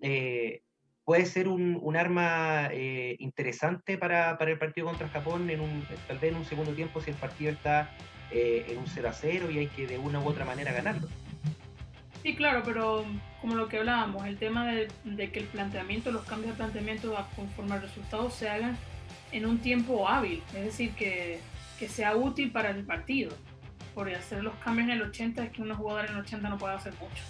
[0.00, 0.62] eh,
[1.08, 5.82] puede ser un, un arma eh, interesante para, para, el partido contra Japón, en un,
[6.06, 7.96] tal vez en un segundo tiempo si el partido está
[8.30, 11.08] eh, en un 0 a 0 y hay que de una u otra manera ganarlo.
[12.22, 13.06] Sí, claro, pero
[13.40, 17.16] como lo que hablábamos, el tema de, de, que el planteamiento, los cambios de planteamiento
[17.34, 18.76] conforme al resultado se hagan
[19.32, 21.40] en un tiempo hábil, es decir, que,
[21.78, 23.34] que sea útil para el partido.
[23.94, 26.58] Por hacer los cambios en el 80 es que una jugadora en el 80 no
[26.58, 27.24] puede hacer mucho.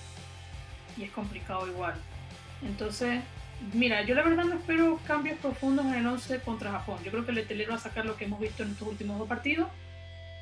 [0.97, 1.95] Y es complicado igual.
[2.61, 3.23] Entonces,
[3.73, 6.99] mira, yo la verdad no espero cambios profundos en el 11 contra Japón.
[7.05, 9.19] Yo creo que el Etelero va a sacar lo que hemos visto en estos últimos
[9.19, 9.69] dos partidos.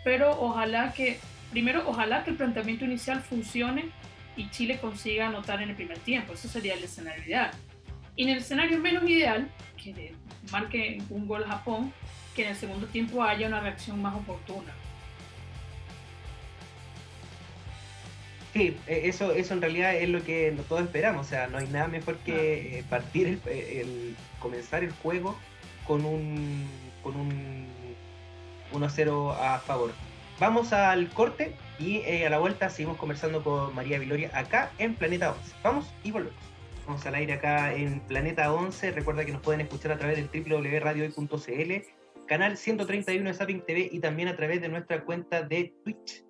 [0.05, 1.19] Pero ojalá que,
[1.51, 3.91] primero, ojalá que el planteamiento inicial funcione
[4.37, 6.35] y Chile consiga anotar en el primer tiempo.
[6.35, 7.51] Eso sería el escenario ideal.
[8.15, 10.15] Y en el escenario menos ideal, que
[10.53, 11.93] marque un gol Japón,
[12.35, 14.73] que en el segundo tiempo haya una reacción más oportuna.
[18.57, 21.27] Sí, eso, eso en realidad es lo que todos esperamos.
[21.27, 22.88] O sea, no hay nada mejor que no.
[22.88, 25.37] partir, el, el, comenzar el juego
[25.87, 26.66] con un,
[27.03, 27.66] con un
[28.73, 29.92] 1-0 a favor.
[30.40, 34.95] Vamos al corte y eh, a la vuelta seguimos conversando con María Viloria acá en
[34.95, 35.55] Planeta 11.
[35.62, 36.40] Vamos y volvemos.
[36.87, 38.92] Vamos al aire acá en Planeta 11.
[38.92, 41.73] Recuerda que nos pueden escuchar a través del www.radiohoy.cl,
[42.27, 46.26] canal 131 de Zapping TV y también a través de nuestra cuenta de Twitch,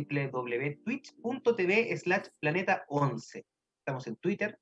[0.00, 3.46] www.twitch.tv slash planeta 11.
[3.80, 4.58] Estamos en Twitter,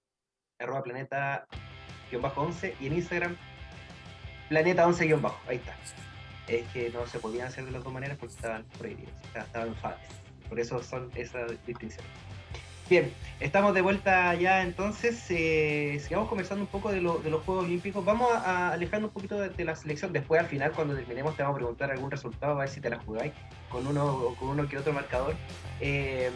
[0.58, 3.36] arroba planeta-11 y en Instagram,
[4.48, 5.40] planeta 11-bajo.
[5.48, 5.76] Ahí está
[6.48, 10.00] es que no se podían hacer de las dos maneras porque estaban prohibidos, estaban usadas.
[10.48, 12.10] Por eso son esas distinciones.
[12.88, 15.24] Bien, estamos de vuelta ya entonces.
[15.30, 18.04] Eh, sigamos conversando un poco de, los Juegos Olímpicos.
[18.04, 20.12] Vamos a, a alejarnos un poquito de, de, la selección.
[20.12, 22.88] Después, al final, cuando terminemos, te vamos a preguntar algún resultado, a ver si te
[22.88, 23.32] la jugáis
[23.70, 25.34] con uno, con uno que otro marcador.
[25.80, 26.30] Eh,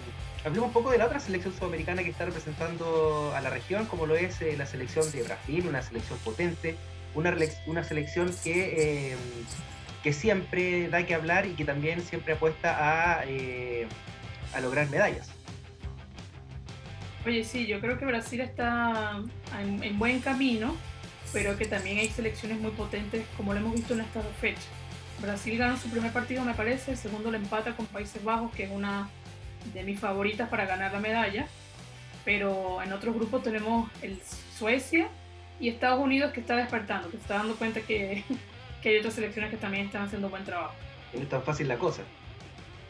[0.44, 4.06] hablemos un poco de la otra selección sudamericana que está representando a la región, como
[4.06, 6.76] lo es eh, la selección de Brasil, una selección potente,
[7.14, 9.16] una, una selección que
[10.02, 13.86] que siempre da que hablar y que también siempre apuesta a, eh,
[14.54, 15.30] a lograr medallas.
[17.26, 19.20] Oye, sí, yo creo que Brasil está
[19.60, 20.74] en, en, buen camino,
[21.34, 24.79] pero que también hay selecciones muy potentes, como lo hemos visto en estas dos fechas.
[25.20, 28.64] Brasil ganó su primer partido, me parece, el segundo le empata con Países Bajos, que
[28.64, 29.08] es una
[29.74, 31.46] de mis favoritas para ganar la medalla.
[32.24, 34.20] Pero en otros grupos tenemos el
[34.56, 35.08] Suecia
[35.58, 38.24] y Estados Unidos que está despertando, que está dando cuenta que,
[38.82, 40.74] que hay otras selecciones que también están haciendo buen trabajo.
[41.14, 42.02] no es tan fácil la cosa.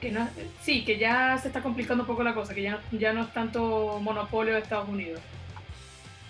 [0.01, 0.29] Que no,
[0.62, 3.33] sí, que ya se está complicando un poco la cosa, que ya, ya no es
[3.33, 5.21] tanto monopolio de Estados Unidos.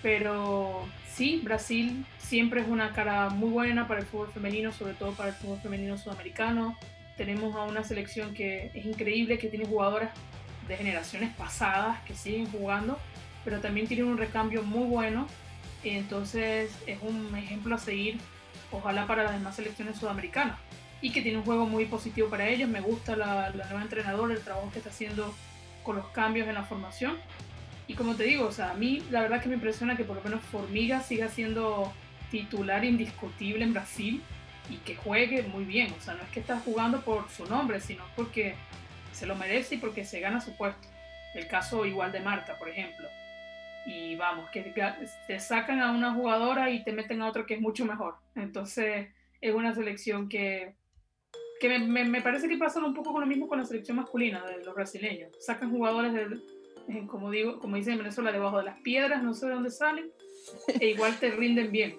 [0.03, 5.13] Pero sí, Brasil siempre es una cara muy buena para el fútbol femenino, sobre todo
[5.13, 6.77] para el fútbol femenino sudamericano.
[7.17, 10.11] Tenemos a una selección que es increíble, que tiene jugadoras
[10.67, 12.99] de generaciones pasadas que siguen jugando,
[13.45, 15.27] pero también tiene un recambio muy bueno.
[15.83, 18.19] Entonces es un ejemplo a seguir,
[18.71, 20.59] ojalá para las demás selecciones sudamericanas.
[21.03, 22.69] Y que tiene un juego muy positivo para ellos.
[22.69, 25.35] Me gusta la, la nueva entrenadora, el trabajo que está haciendo
[25.83, 27.17] con los cambios en la formación.
[27.91, 30.15] Y como te digo, o sea, a mí la verdad que me impresiona que por
[30.15, 31.93] lo menos Formiga siga siendo
[32.31, 34.23] titular indiscutible en Brasil
[34.71, 35.93] y que juegue muy bien.
[35.99, 38.55] O sea, no es que está jugando por su nombre, sino porque
[39.11, 40.87] se lo merece y porque se gana su puesto.
[41.35, 43.09] El caso igual de Marta, por ejemplo.
[43.85, 44.73] Y vamos, que
[45.27, 48.15] te sacan a una jugadora y te meten a otra que es mucho mejor.
[48.37, 49.09] Entonces
[49.41, 50.77] es una selección que,
[51.61, 54.47] que me, me, parece que pasa un poco con lo mismo con la selección masculina
[54.47, 55.33] de los brasileños.
[55.45, 56.39] Sacan jugadores, de,
[57.09, 60.11] como, digo, como dicen en Venezuela, debajo de las piedras, no sé de dónde salen,
[60.81, 61.99] e igual te rinden bien.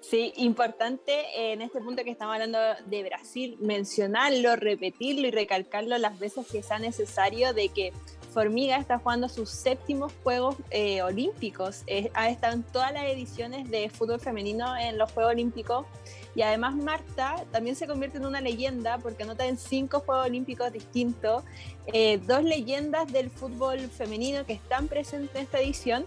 [0.00, 6.18] Sí, importante en este punto que estamos hablando de Brasil, mencionarlo, repetirlo y recalcarlo las
[6.18, 7.92] veces que sea necesario de que
[8.28, 11.84] Formiga está jugando sus séptimos Juegos eh, Olímpicos.
[12.14, 15.86] ha estado en todas las ediciones de fútbol femenino en los Juegos Olímpicos.
[16.34, 20.72] Y además Marta también se convierte en una leyenda porque anota en cinco Juegos Olímpicos
[20.72, 21.42] distintos,
[21.86, 26.06] eh, dos leyendas del fútbol femenino que están presentes en esta edición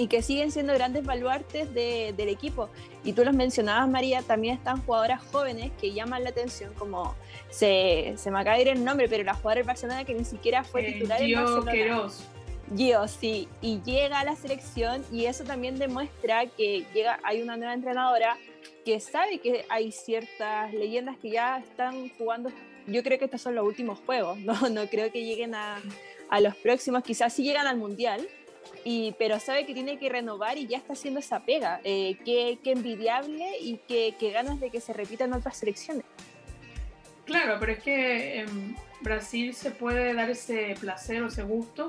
[0.00, 2.70] y que siguen siendo grandes baluartes del equipo.
[3.04, 7.14] Y tú los mencionabas, María, también están jugadoras jóvenes que llaman la atención, como
[7.50, 10.24] se, se me acaba de ir el nombre, pero la jugadora del Barcelona que ni
[10.24, 11.72] siquiera fue eh, titular en Barcelona.
[11.72, 12.26] Queiroz.
[12.74, 17.58] Gio, sí, y llega a la selección y eso también demuestra que llega, hay una
[17.58, 18.38] nueva entrenadora
[18.86, 22.50] que sabe que hay ciertas leyendas que ya están jugando.
[22.86, 25.78] Yo creo que estos son los últimos juegos, no, no creo que lleguen a,
[26.30, 28.26] a los próximos, quizás sí llegan al Mundial,
[28.84, 31.80] y, pero sabe que tiene que renovar y ya está haciendo esa pega.
[31.84, 36.04] Eh, qué, qué, envidiable y qué, qué, ganas de que se repitan otras selecciones.
[37.24, 41.88] Claro, pero es que en Brasil se puede dar ese placer o ese gusto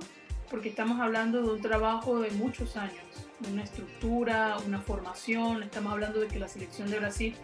[0.51, 3.01] porque estamos hablando de un trabajo de muchos años,
[3.49, 7.35] una estructura, una formación, estamos hablando de que la selección de Brasil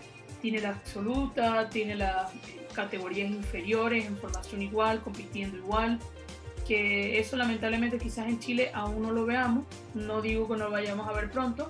[0.42, 2.32] tiene la absoluta, tiene las
[2.74, 6.00] categorías inferiores en formación igual, compitiendo igual,
[6.68, 10.72] que eso lamentablemente quizás en Chile aún no lo veamos, no digo que no lo
[10.72, 11.70] vayamos a ver pronto,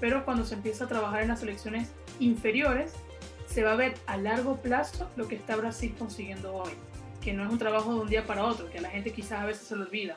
[0.00, 2.94] pero cuando se empieza a trabajar en las selecciones inferiores,
[3.46, 6.72] se va a ver a largo plazo lo que está Brasil consiguiendo hoy,
[7.20, 9.40] que no es un trabajo de un día para otro, que a la gente quizás
[9.40, 10.16] a veces se lo olvida.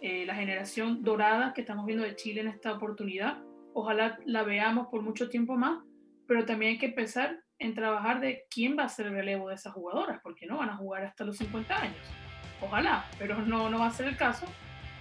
[0.00, 3.38] Eh, la generación dorada que estamos viendo de Chile en esta oportunidad,
[3.72, 5.80] ojalá la veamos por mucho tiempo más,
[6.26, 9.54] pero también hay que pensar en trabajar de quién va a ser el relevo de
[9.54, 12.29] esas jugadoras, porque no van a jugar hasta los 50 años
[12.60, 14.46] ojalá, pero no, no va a ser el caso.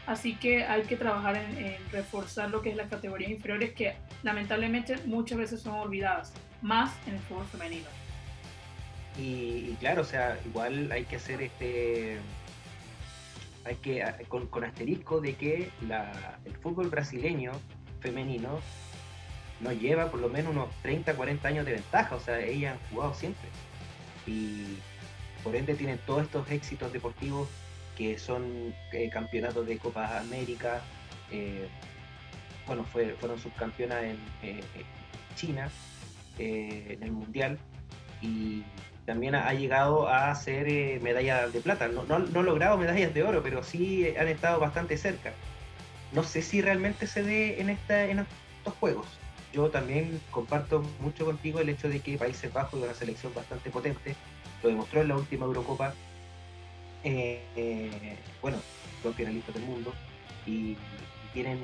[0.08, 3.94] Así que hay que trabajar en, reforzar lo que es las categorías inferiores que
[4.24, 7.88] lamentablemente muchas veces son olvidadas, más en el fútbol femenino.
[9.20, 12.18] Y, claro, o sea, igual hay que hacer este,
[13.66, 17.52] hay que con, asterisco de que la, el fútbol brasileño
[18.00, 18.60] femenino
[19.60, 22.90] nos lleva por lo menos unos 30, 40 años de ventaja, o sea, ellas han
[22.90, 23.48] jugado siempre.
[24.26, 24.80] Y
[25.44, 27.48] por ende tienen todos estos éxitos deportivos
[28.00, 30.82] que son eh, campeonatos de Copa América,
[31.32, 31.68] eh,
[32.66, 34.64] bueno, fue, fueron subcampeonas en eh,
[35.36, 35.70] China,
[36.38, 37.60] en el Mundial,
[38.22, 38.64] y
[39.06, 41.90] también ha, llegado a hacer medallas de plata.
[41.90, 45.34] No, no, logrado medallas de oro, pero sí han estado bastante cerca.
[46.14, 49.08] No sé si realmente se dé en, en estos juegos.
[49.52, 53.70] Yo también comparto mucho contigo el hecho de que Países Bajos es una selección bastante
[53.70, 54.16] potente,
[54.64, 55.94] lo demostró en la última Eurocopa.
[57.04, 58.58] Eh, eh, bueno,
[59.02, 59.94] son finalistas del mundo
[60.46, 60.76] y,
[61.34, 61.60] tienen,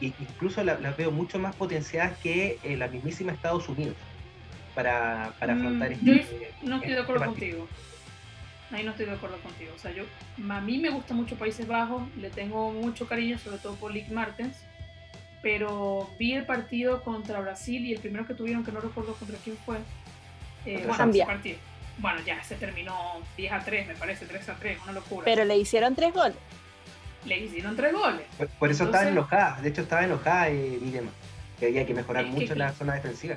[0.00, 3.96] incluso las veo mucho más potenciadas que eh, la mismísima Estados Unidos
[4.76, 7.66] para, para mm, afrontar este, no estoy de acuerdo contigo.
[8.70, 9.72] Ahí no estoy de acuerdo contigo.
[9.74, 10.04] O sea, yo,
[10.48, 14.08] a mí me gusta mucho Países Bajos, le tengo mucho cariño, sobre todo por Lick
[14.10, 14.56] Martens,
[15.42, 19.36] pero vi el partido contra Brasil y el primero que tuvieron, que no recuerdo contra
[19.38, 19.78] quién fue,
[20.64, 21.58] eh, bueno, partido
[21.98, 22.94] bueno, ya se terminó
[23.36, 25.24] 10 a 3, me parece, 3 a 3, una locura.
[25.24, 26.36] Pero le hicieron 3 goles.
[27.24, 28.22] Le hicieron 3 goles.
[28.58, 31.06] Por, eso estaba enojada, de hecho estaba enojada eh, Miriam,
[31.58, 33.36] que había que mejorar mucho la zona defensiva.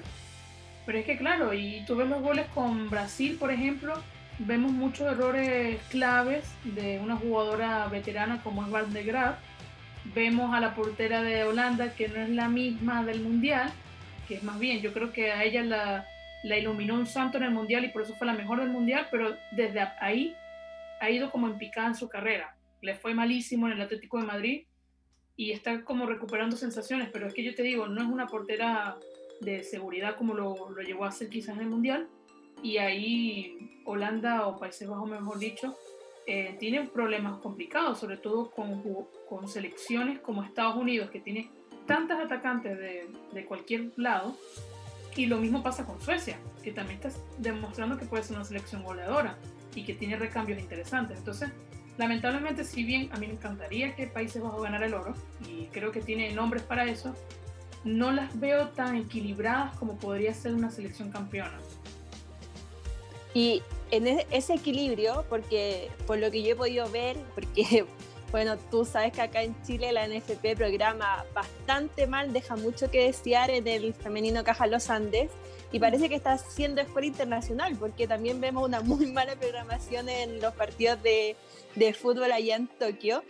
[0.86, 3.94] Pero es que claro, y tú ves los goles con Brasil, por ejemplo,
[4.40, 9.36] vemos muchos errores claves de una jugadora veterana como es Van de Graaf.
[10.16, 13.72] Vemos a la portera de Holanda, que no es la misma del Mundial,
[14.28, 16.06] que es más bien, yo creo que a ella la,
[16.44, 19.08] la iluminó un santo en el Mundial y por eso fue la mejor del Mundial,
[19.12, 20.36] pero desde ahí
[21.00, 22.56] ha ido como en picada en su carrera.
[22.82, 24.64] Le fue malísimo en el Atlético de Madrid
[25.36, 28.98] y está como recuperando sensaciones, pero es que yo te digo, no es una portera
[29.40, 32.08] de seguridad como lo, lo llevó a hacer quizás en el Mundial,
[32.64, 35.76] y ahí Holanda o Países Bajos, mejor dicho,
[36.28, 38.84] eh, tienen problemas complicados, sobre todo con,
[39.28, 41.50] con, selecciones como Estados Unidos, que tiene
[41.88, 44.38] tantas atacantes de, de, cualquier lado,
[45.16, 48.84] y lo mismo pasa con Suecia, que también está demostrando que puede ser una selección
[48.84, 49.38] goleadora
[49.76, 51.18] y que tiene recambios interesantes.
[51.18, 51.50] Entonces,
[51.98, 55.14] lamentablemente, si bien a mí me encantaría que Países Bajos ganara el oro,
[55.48, 57.16] y creo que tiene nombres para eso,
[57.84, 61.58] no las veo tan equilibradas como podría ser una selección campeona.
[63.34, 67.86] Y en ese equilibrio, porque por lo que yo he podido ver, porque
[68.32, 73.06] bueno, tú sabes que acá en Chile la NFP programa bastante mal, deja mucho que
[73.06, 75.32] desear en el femenino Caja Los Andes
[75.72, 80.40] y parece que está siendo escuela internacional porque también vemos una muy mala programación en
[80.42, 81.36] los partidos de,
[81.76, 83.24] de fútbol allá en Tokio,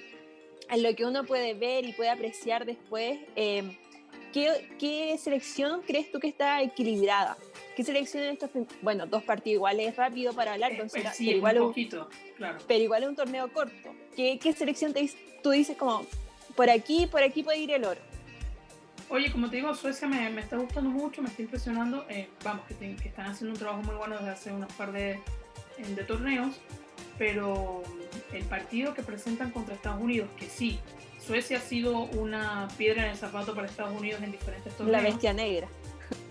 [0.69, 3.19] en lo que uno puede ver y puede apreciar después.
[3.35, 3.77] Eh,
[4.31, 7.37] ¿qué, ¿Qué selección crees tú que está equilibrada?
[7.75, 8.49] ¿Qué selección en estos
[8.81, 12.09] bueno dos partidos iguales es rápido para hablar eh, pues sí, pero igual un poquito
[12.37, 12.59] claro.
[12.67, 13.95] pero igual es un torneo corto.
[14.15, 15.09] ¿qué, qué selección te,
[15.41, 16.05] tú dices como
[16.55, 18.01] por aquí por aquí puede ir el oro
[19.09, 22.65] oye como te digo Suecia me, me está gustando mucho me está impresionando eh, vamos
[22.67, 25.19] que, que, están haciendo un trabajo muy bueno desde hace unos par de,
[25.77, 26.57] de torneos
[27.17, 27.83] pero
[28.33, 30.79] el partido que presentan contra Estados Unidos que sí
[31.25, 35.09] Suecia ha sido una piedra en el zapato para Estados Unidos en diferentes torneos la
[35.09, 35.67] bestia negra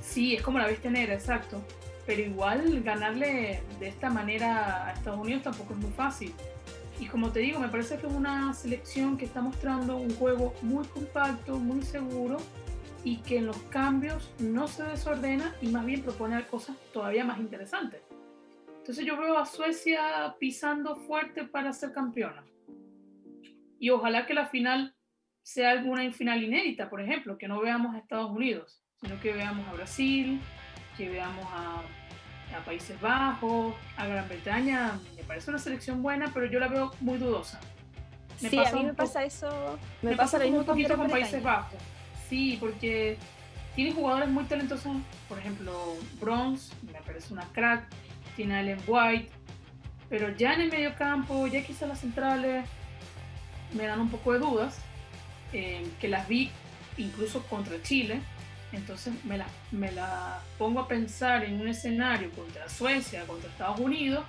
[0.03, 1.62] Sí, es como la bestia negra, exacto.
[2.07, 6.35] Pero igual ganarle de esta manera a Estados Unidos tampoco es muy fácil.
[6.98, 10.55] Y como te digo, me parece que es una selección que está mostrando un juego
[10.62, 12.38] muy compacto, muy seguro
[13.05, 17.38] y que en los cambios no se desordena y más bien propone cosas todavía más
[17.38, 18.03] interesantes.
[18.79, 22.44] Entonces yo veo a Suecia pisando fuerte para ser campeona.
[23.80, 24.94] Y ojalá que la final
[25.42, 29.66] sea alguna final inédita, por ejemplo, que no veamos a Estados Unidos sino que veamos
[29.68, 30.40] a Brasil,
[30.96, 31.82] que veamos a,
[32.66, 34.98] Países Bajos, a Gran Bretaña.
[35.16, 37.60] Me parece una selección buena, pero yo la veo muy dudosa.
[38.38, 39.78] sí, a mí me pasa eso.
[40.02, 41.78] Me, pasa, lo mismo un poquito con Países Bajos.
[42.28, 43.16] Sí, porque
[43.76, 44.96] tiene jugadores muy talentosos.
[45.28, 47.86] Por ejemplo, Bronze, me parece una crack.
[48.34, 49.30] Tiene a Ellen White.
[50.08, 52.68] Pero ya en el medio campo, ya quizás las centrales,
[53.72, 54.78] me dan un poco de dudas.
[55.52, 56.48] Eh, que las vi
[56.96, 58.20] incluso contra Chile
[58.72, 63.80] entonces me la, me la pongo a pensar en un escenario contra Suecia, contra Estados
[63.80, 64.24] Unidos,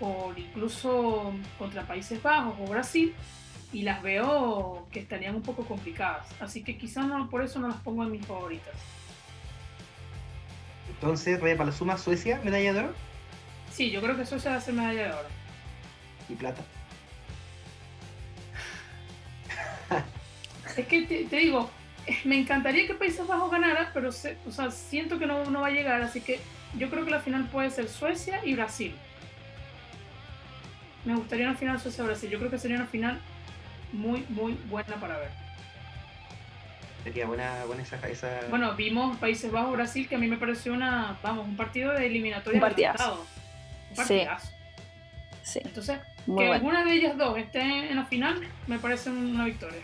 [0.00, 3.14] o incluso contra Países Bajos o Brasil,
[3.72, 6.28] y las veo que estarían un poco complicadas.
[6.40, 8.74] Así que quizás no, por eso no las pongo en mis favoritas.
[10.88, 12.94] Entonces, para la suma, Suecia, medalla de oro.
[13.72, 15.28] Sí, yo creo que Suecia va a ser medalla de oro.
[16.28, 16.62] ¿Y plata?
[20.76, 21.70] es que te digo,
[22.24, 25.70] me encantaría que Países Bajos ganara, pero o sea, siento que no, no, va a
[25.70, 26.40] llegar, así que
[26.76, 28.94] yo creo que la final puede ser Suecia y Brasil.
[31.04, 33.20] Me gustaría una final Suecia-Brasil, yo creo que sería una final
[33.92, 35.30] muy, muy buena para ver.
[37.04, 38.40] Sería buena, buena esa, esa...
[38.50, 42.58] Bueno, vimos Países Bajos-Brasil, que a mí me pareció una, vamos, un partido de eliminatoria.
[42.58, 43.26] Un partidazo.
[43.90, 44.46] Un partidazo.
[44.46, 44.52] Sí.
[45.56, 49.82] Entonces, que alguna de ellas dos esté en la final, me parece una victoria.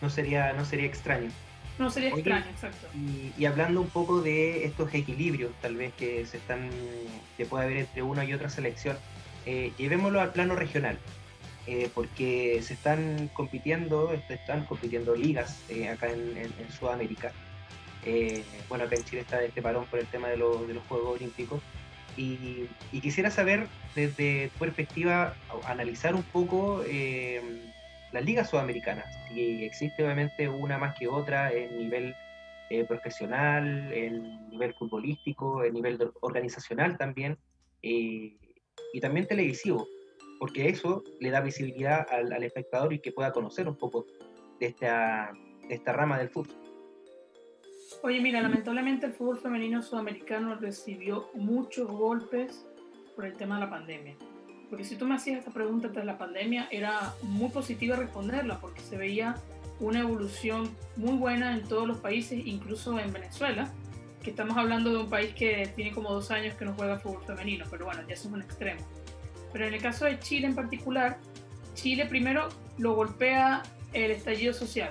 [0.00, 1.30] No sería, no sería extraño.
[1.78, 2.86] No sería extraño, exacto.
[3.38, 6.70] Y, hablando un poco de estos equilibrios, tal vez que se están,
[7.36, 8.96] que puede haber entre una y otra selección,
[9.44, 10.98] eh, llevémoslo al plano regional,
[11.66, 17.32] eh, porque se están compitiendo, están compitiendo ligas eh, acá en, Sudamérica.
[18.68, 21.60] bueno, acá en Chile está este parón por el tema de, de los Juegos Olímpicos.
[22.16, 22.68] Y,
[23.00, 25.34] quisiera saber desde tu perspectiva,
[25.66, 26.82] analizar un poco
[28.12, 29.06] las ligas sudamericanas.
[29.30, 32.14] Y existe obviamente una más que otra en nivel
[32.70, 37.38] eh, profesional, en nivel futbolístico, en nivel organizacional también,
[37.82, 38.36] eh,
[38.92, 39.86] y también televisivo,
[40.40, 44.06] porque eso le da visibilidad al, espectador y que pueda conocer un poco
[44.58, 45.32] de esta,
[45.68, 46.56] de esta rama del fútbol.
[48.02, 52.66] Oye, mira, lamentablemente el fútbol femenino sudamericano recibió muchos golpes
[53.14, 54.16] por el tema de la pandemia.
[54.68, 58.80] Porque si tú me hacías esta pregunta tras la pandemia, era muy positiva responderla porque
[58.80, 59.36] se veía
[59.78, 63.70] una evolución muy buena en todos los países, incluso en Venezuela,
[64.22, 67.22] que estamos hablando de un país que tiene como dos años que no juega fútbol
[67.24, 68.80] femenino, pero bueno, ya eso es un extremo.
[69.52, 71.18] Pero en el caso de Chile en particular,
[71.74, 73.62] Chile primero lo golpea
[73.92, 74.90] el estallido social,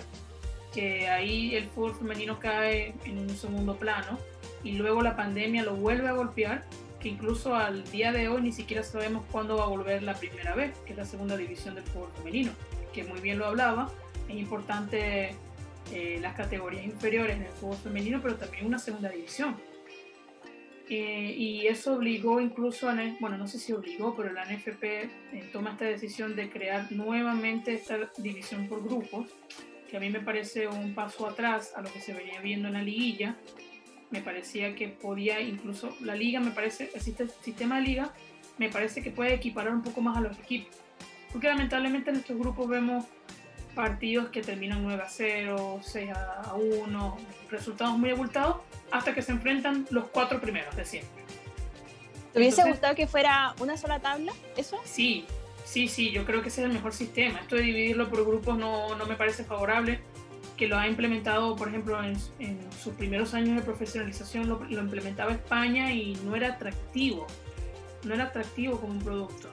[0.76, 4.20] que ahí el fútbol femenino cae en un segundo plano
[4.62, 6.66] y luego la pandemia lo vuelve a golpear,
[7.00, 10.54] que incluso al día de hoy ni siquiera sabemos cuándo va a volver la primera
[10.54, 12.52] vez, que es la segunda división del fútbol femenino,
[12.94, 13.90] que muy bien lo hablaba,
[14.28, 15.36] es importante
[15.94, 19.56] eh, las categorías inferiores en el fútbol femenino, pero también una segunda división.
[20.90, 25.10] Eh, y eso obligó incluso a, bueno, no sé si obligó, pero la NFP eh,
[25.54, 29.28] toma esta decisión de crear nuevamente esta división por grupos,
[29.90, 32.74] que a mí me parece un paso atrás a lo que se venía viendo en
[32.74, 33.36] la liguilla.
[34.12, 38.14] Me parecía que podía incluso, la liga me parece, el sistema de liga
[38.58, 40.76] me parece que puede equiparar un poco más a los equipos.
[41.32, 43.06] Porque lamentablemente en estos grupos vemos
[43.74, 47.18] partidos que terminan 9 a 0, 6 a 1,
[47.52, 48.58] resultados muy abultados,
[48.92, 51.24] hasta que se enfrentan los cuatro primeros de siempre.
[52.32, 54.34] ¿Te hubiese gustado que fuera una sola tabla?
[54.58, 54.80] ¿Eso?
[54.86, 55.26] Sí,
[55.66, 57.40] sí, sí, yo creo que ese es el mejor sistema.
[57.40, 60.00] Esto de dividirlo por grupos no, no me parece favorable.
[60.56, 62.16] Que lo ha implementado, por ejemplo, en,
[62.72, 67.28] sus primeros años de profesionalización, lo, lo, implementaba España y no era atractivo.
[68.06, 69.50] No era atractivo como un producto.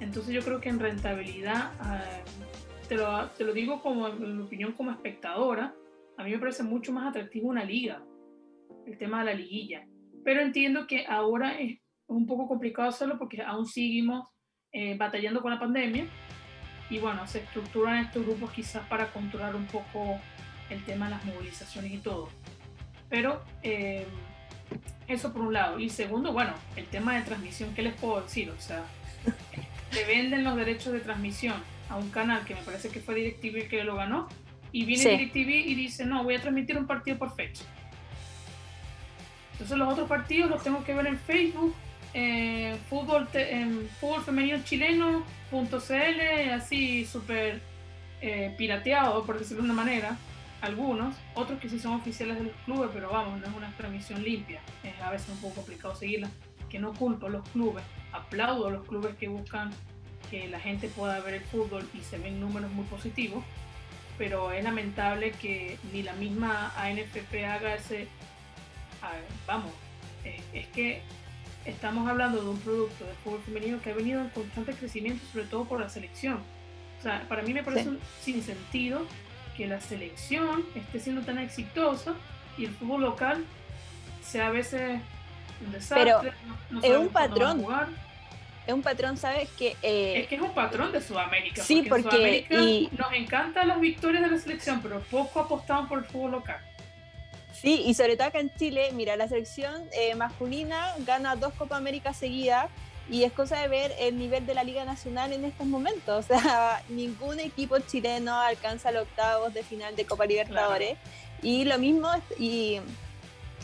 [0.00, 2.02] Entonces yo creo que en rentabilidad, ah,
[2.88, 5.74] te lo, te lo digo como en mi opinión como espectadora,
[6.16, 8.02] a mí me parece mucho más atractivo una liga,
[8.86, 9.86] el tema de la liguilla.
[10.24, 14.28] Pero entiendo que ahora es un poco complicado hacerlo porque aún seguimos
[14.74, 16.04] eh, batallando con la pandemia
[16.90, 20.20] y bueno, se estructuran estos grupos quizás para controlar un poco
[20.68, 22.28] el tema de las movilizaciones y todo.
[23.08, 24.04] Pero eh,
[25.08, 25.78] eso por un lado.
[25.78, 28.50] Y segundo, bueno, el tema de transmisión, ¿qué les puedo decir?
[28.50, 28.84] O sea,
[29.92, 31.54] le venden los derechos de transmisión
[31.88, 34.28] a un canal que me parece que fue DirecTV el que lo ganó,
[34.72, 37.64] y viene DirecTV y dice, no, voy a transmitir un partido por fecha.
[39.52, 41.72] Entonces los otros partidos los tengo que ver en Facebook,
[42.14, 46.20] en fútbol, en fútbol femenino chileno.cl,
[46.52, 47.60] así súper
[48.20, 50.16] eh, pirateado, por decirlo de una manera,
[50.62, 54.22] algunos, otros que sí son oficiales de los clubes, pero vamos, no es una transmisión
[54.22, 56.30] limpia, es a veces un poco complicado seguirla,
[56.70, 59.70] que no culpo a los clubes, aplaudo a los clubes que buscan
[60.30, 63.44] que la gente pueda ver el fútbol y se ven números muy positivos,
[64.16, 68.08] pero es lamentable que ni la misma ANFP haga ese...
[69.46, 69.72] vamos,
[70.24, 71.02] es, que
[71.64, 75.46] estamos hablando de un producto de fútbol femenino que ha venido en constante crecimiento, sobre
[75.46, 76.38] todo por la selección.
[76.98, 79.06] O sea, para mí me parece un sinsentido
[79.56, 82.14] que la selección esté siendo tan exitosa
[82.56, 83.44] y el fútbol local
[84.22, 85.00] sea a veces
[85.64, 86.32] un desastre.
[86.70, 87.66] Pero es un patrón
[88.66, 89.50] es un patrón, ¿sabes?
[89.58, 91.62] Que, eh, es que es un patrón de Sudamérica.
[91.62, 96.32] Sí, porque, nos encantan las victorias de la selección, pero poco apostamos por el fútbol
[96.32, 96.58] local.
[97.64, 101.78] Sí, y sobre todo acá en Chile, mira, la selección eh, masculina gana dos Copa
[101.78, 102.68] América seguidas
[103.08, 106.26] y es cosa de ver el nivel de la Liga Nacional en estos momentos.
[106.30, 110.98] O sea, ningún equipo chileno alcanza los octavos de final de Copa Libertadores.
[111.42, 112.80] Y lo mismo, y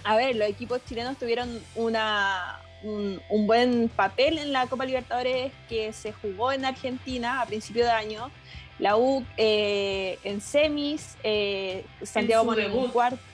[0.05, 5.93] a ver, los equipos chilenos tuvieron una, un, buen papel en la Copa Libertadores que
[5.93, 8.31] se jugó en Argentina a principio de año.
[8.79, 13.30] La U eh, en semis, eh, Santiago Morning en cuarto,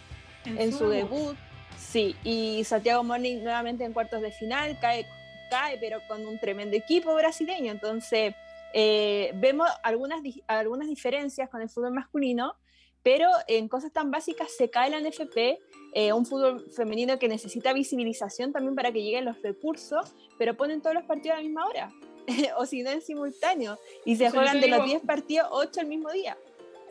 [0.46, 1.36] en, su, debut.
[1.78, 5.06] Sí, y Santiago Morning nuevamente en cuartos de final, cae,
[5.50, 7.72] cae pero con un tremendo equipo brasileño.
[7.72, 8.34] Entonces,
[8.72, 12.54] eh, vemos algunas, algunas diferencias con el fútbol masculino,
[13.02, 15.60] pero en cosas tan básicas se cae la NFP
[15.98, 20.82] eh, un fútbol femenino que necesita visibilización también para que lleguen los recursos, pero ponen
[20.82, 21.90] todos los partidos a la misma hora,
[22.58, 26.12] o si no en simultáneo, y se juegan de los 10 partidos 8 el mismo
[26.12, 26.36] día.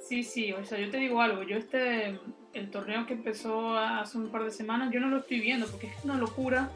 [0.01, 2.19] Sí, sí, o sea, yo te digo algo, yo este,
[2.55, 5.87] el torneo que empezó hace un par de semanas, yo no lo estoy viendo porque
[5.87, 6.71] es una locura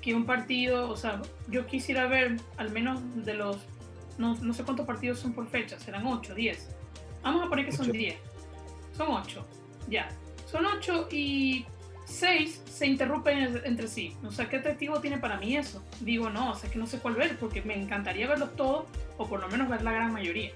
[0.00, 3.56] que un partido, o sea, yo quisiera ver al menos de los,
[4.18, 6.76] no, no sé cuántos partidos son por fecha, serán 8, 10.
[7.22, 8.14] Vamos a poner que son 10,
[8.96, 9.46] son 8,
[9.88, 10.08] ya
[10.54, 11.66] son ocho y
[12.04, 14.16] seis se interrumpen entre sí.
[14.24, 15.82] O sea, ¿qué atractivo tiene para mí eso?
[16.00, 18.84] Digo, no, o sea, que no sé cuál ver, porque me encantaría verlos todos,
[19.18, 20.52] o por lo menos ver la gran mayoría.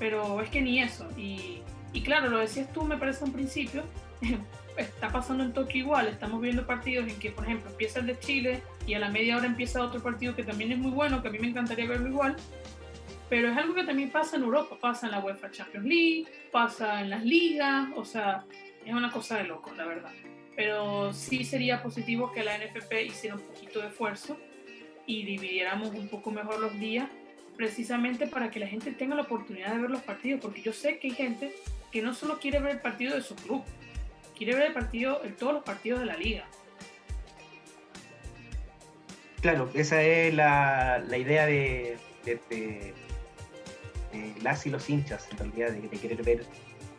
[0.00, 1.08] Pero es que ni eso.
[1.16, 1.62] Y,
[1.92, 3.82] y claro, lo decías tú, me parece un principio.
[4.76, 6.06] Está pasando en Tokio igual.
[6.06, 9.36] Estamos viendo partidos en que, por ejemplo, empieza el de Chile y a la media
[9.36, 12.08] hora empieza otro partido que también es muy bueno, que a mí me encantaría verlo
[12.08, 12.36] igual.
[13.28, 17.02] Pero es algo que también pasa en Europa, pasa en la UEFA Champions League, pasa
[17.02, 18.44] en las ligas, o sea,
[18.84, 20.12] es una cosa de locos, la verdad.
[20.56, 24.38] Pero sí sería positivo que la NFP hiciera un poquito de esfuerzo
[25.06, 27.08] y dividiéramos un poco mejor los días,
[27.56, 30.98] precisamente para que la gente tenga la oportunidad de ver los partidos, porque yo sé
[30.98, 31.54] que hay gente
[31.90, 33.62] que no solo quiere ver el partido de su club,
[34.36, 36.44] quiere ver el partido, todos los partidos de la liga.
[39.40, 41.96] Claro, esa es la, idea de,
[44.42, 46.44] las y los hinchas, en realidad, de, querer ver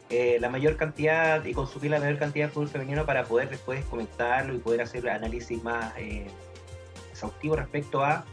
[0.10, 3.84] eh, la mayor cantidad y consumir la mayor cantidad de fútbol femenino para poder después
[3.86, 6.28] comentarlo y poder hacer análisis más eh,
[7.12, 8.26] exhaustivo respecto a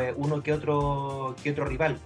[0.00, 1.98] eh, uno que otro, que otro rival.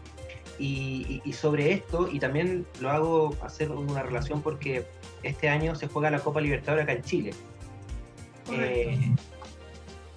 [0.59, 4.85] Y, sobre esto, y también lo hago hacer una relación porque
[5.23, 7.31] este año se juega la Copa Libertadores acá en Chile.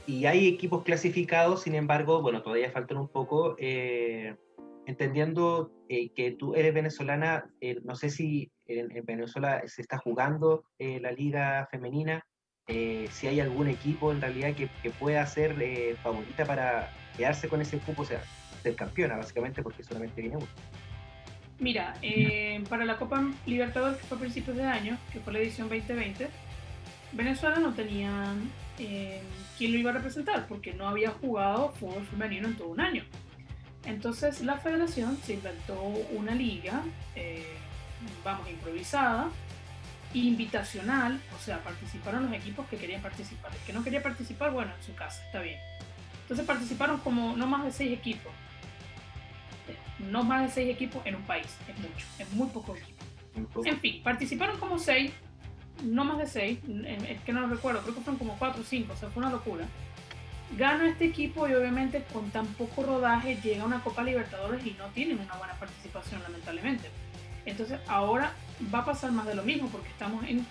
[0.05, 3.55] y hay equipos clasificados, sin embargo, bueno, todavía faltan un poco.
[4.87, 7.49] entendiendo que tú eres venezolana,
[7.83, 12.23] no sé si en, Venezuela se está jugando la liga femenina,
[12.67, 15.55] si hay algún equipo en realidad que, que pueda ser
[16.03, 18.21] favorita para quedarse con ese cupo, o sea,
[18.65, 20.47] ser campeona, básicamente, porque solamente viene uno.
[21.59, 25.39] Mira, eh, para la Copa Libertadores, que fue a principios de año, que fue la
[25.39, 26.27] edición 2020,
[27.13, 28.33] Venezuela no tenía
[28.79, 29.21] eh,
[29.57, 33.03] quién lo iba a representar, porque no había jugado fútbol femenino en todo un año.
[33.85, 35.79] Entonces la federación se inventó
[36.11, 36.83] una liga,
[37.15, 37.45] eh,
[38.23, 39.29] vamos, improvisada,
[40.13, 43.51] invitacional, o sea, participaron los equipos que querían participar.
[43.53, 45.59] El que no quería participar, bueno, en su casa, está bien.
[46.23, 48.33] Entonces participaron como no más de seis equipos.
[49.99, 53.05] No más de seis equipos en un país, es mucho, es muy poco equipo.
[53.65, 55.11] En fin, participaron como seis,
[55.83, 56.59] no más de seis,
[57.07, 59.21] es que no lo recuerdo, creo que fueron como cuatro o cinco, o sea, fue
[59.21, 59.65] una locura.
[60.57, 64.71] Gana este equipo y obviamente con tan poco rodaje llega a una Copa Libertadores y
[64.71, 66.89] no tienen una buena participación, lamentablemente.
[67.45, 68.31] Entonces ahora
[68.73, 70.45] va a pasar más de lo mismo porque estamos en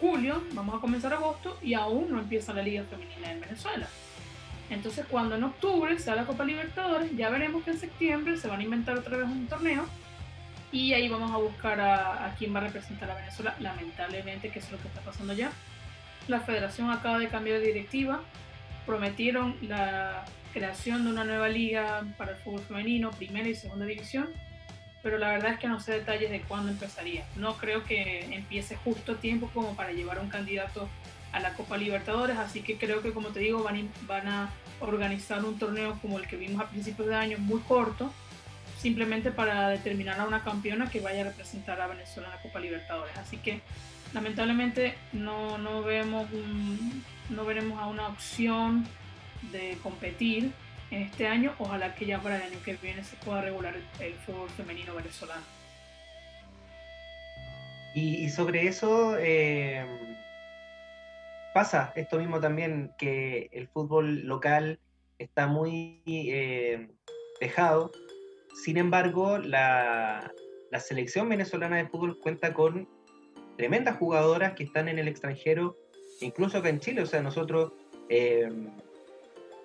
[0.00, 3.88] julio, vamos a comenzar agosto y aún no empieza la Liga Femenina en Venezuela.
[4.70, 8.60] Entonces, cuando en octubre sea la Copa Libertadores, ya veremos que en septiembre se van
[8.60, 9.86] a inventar otra vez un torneo
[10.70, 13.54] y ahí vamos a buscar a, quién va a representar a Venezuela.
[13.58, 15.50] Lamentablemente, que es lo que está pasando ya.
[16.26, 18.20] La federación acaba de cambiar de directiva.
[18.84, 24.28] Prometieron la creación de una nueva liga para el fútbol femenino, primera y segunda división,
[25.02, 27.24] pero la verdad es que no sé detalles de cuándo empezaría.
[27.36, 30.88] No creo que empiece justo tiempo como para llevar a un candidato
[31.32, 34.50] a la Copa Libertadores, así que creo que como te digo van, van a
[34.80, 38.12] organizar un torneo como el que vimos a principios de año, muy corto,
[38.78, 42.60] simplemente para determinar a una campeona que vaya a representar a Venezuela en la Copa
[42.60, 43.16] Libertadores.
[43.16, 43.60] Así que
[44.14, 46.26] lamentablemente no, no, vemos
[47.30, 48.86] no veremos a una opción
[49.52, 50.52] de competir
[50.90, 51.54] en este año.
[51.58, 55.42] Ojalá que ya para el año que viene se pueda regular el, fútbol femenino venezolano.
[57.94, 59.84] Y, sobre eso, eh,
[61.54, 64.80] pasa esto mismo también, que el fútbol local
[65.18, 66.88] está muy eh,
[67.40, 67.90] dejado.
[68.64, 70.32] Sin embargo, la,
[70.80, 72.88] selección venezolana de fútbol cuenta con
[73.56, 75.76] tremendas jugadoras que están en el extranjero,
[76.20, 77.02] incluso acá en Chile.
[77.02, 77.72] O sea, nosotros
[78.08, 78.50] eh,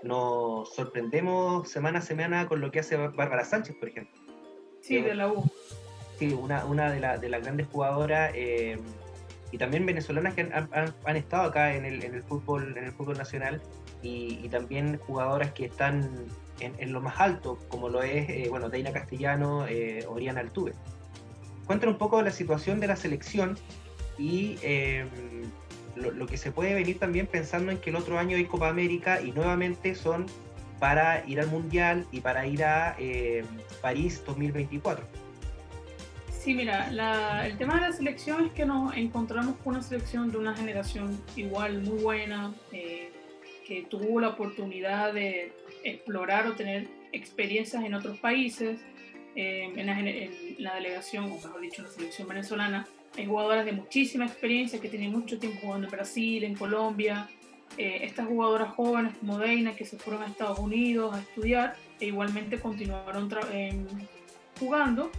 [0.01, 4.19] nos sorprendemos semana a semana con lo que hace Bárbara Sánchez, por ejemplo.
[4.81, 5.49] Sí, de la U.
[6.17, 8.31] Sí, una, una de, de las grandes jugadoras.
[8.35, 8.77] Eh,
[9.53, 13.61] y también venezolanas que han, estado acá en el, fútbol en el fútbol nacional
[14.01, 16.25] y, también jugadoras que están
[16.59, 20.73] en, lo más alto, como lo es, eh, bueno, Deina Castellano, eh, Oriana Altuve.
[21.67, 23.55] Cuéntanos un poco de la situación de la selección
[24.17, 25.07] y em,
[25.95, 29.21] lo, que se puede venir también pensando en que el otro año hay Copa América
[29.21, 30.25] y nuevamente son
[30.79, 33.45] para ir al Mundial y para ir a em,
[33.83, 35.22] París 2024.
[36.43, 36.89] Sí, mira,
[37.47, 41.17] el tema de la selección es que nos encontramos con una selección de una generación
[41.37, 43.13] igual muy buena, eh,
[43.65, 45.53] que tuvo la oportunidad de
[45.85, 48.81] explorar o tener experiencias en otros países.
[49.37, 54.25] Eh, en, la, delegación, o mejor dicho, en la selección venezolana, hay jugadoras de muchísima
[54.25, 57.29] experiencia que tienen mucho tiempo jugando en Brasil, en Colombia.
[57.77, 62.07] Eh, estas jugadoras jóvenes como Deina que se fueron a Estados Unidos a estudiar e
[62.07, 63.29] igualmente continuaron
[64.59, 65.09] jugando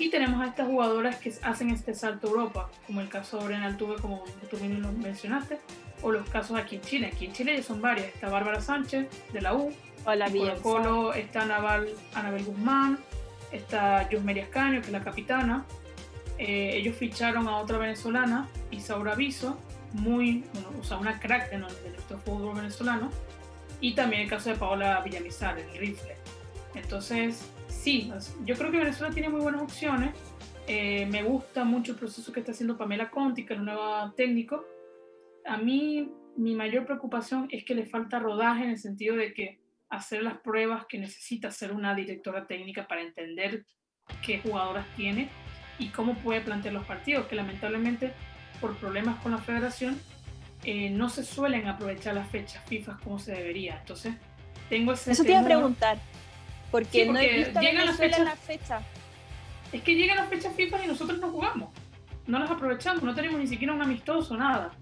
[0.00, 3.44] y tenemos a estas jugadoras que hacen este salto a Europa, como el caso de
[3.44, 5.60] Brenal Altuve, como tú bien lo mencionaste,
[6.00, 7.10] o los casos aquí en Chile.
[7.12, 8.08] Aquí en Chile ya son varias.
[8.08, 9.70] Está Bárbara Sánchez, de la U.
[10.06, 12.98] Hola, Colo Colo está Anabel, Anabel Guzmán.
[13.52, 15.66] Está Yusmeria Escaño, que es la capitana.
[16.38, 19.58] Eh, ellos ficharon a otra venezolana, Isaura Viso,
[19.92, 20.44] muy,
[20.80, 23.10] o sea, una crack de, nuestro fútbol venezolano.
[23.82, 26.16] Y también el caso de Paola Villamizar, el rifle.
[26.74, 27.50] Entonces,
[27.80, 28.12] sí,
[28.44, 30.14] yo creo que Venezuela tiene muy buenas opciones.
[30.66, 34.12] Eh, me gusta mucho el proceso que está haciendo Pamela Conti, que es el nuevo
[34.12, 34.64] técnico.
[35.46, 39.58] A mí, mi mayor preocupación es que le falta rodaje en el sentido de que
[39.88, 43.64] hacer las pruebas que necesita hacer una directora técnica para entender
[44.24, 45.28] qué jugadoras tiene
[45.78, 48.12] y cómo puede plantear los partidos, que lamentablemente
[48.60, 49.98] por problemas con la federación,
[50.62, 53.78] eh, no se suelen aprovechar las fechas FIFA como se debería.
[53.80, 54.14] Entonces,
[54.68, 55.98] tengo ese Eso te iba a preguntar,
[56.70, 58.20] porque, no he visto llegan las fechas.
[58.20, 58.80] la fecha.
[59.72, 61.70] Es que llegan las fechas FIFA y nosotros no jugamos,
[62.26, 64.72] no las aprovechamos, no tenemos ni siquiera un amistoso, nada.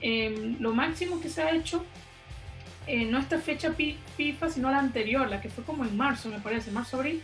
[0.00, 1.84] Em, lo máximo que se ha hecho,
[2.86, 3.74] eh, no esta fecha
[4.16, 7.22] FIFA, sino la anterior, la que fue como en marzo, me parece, marzo-abril,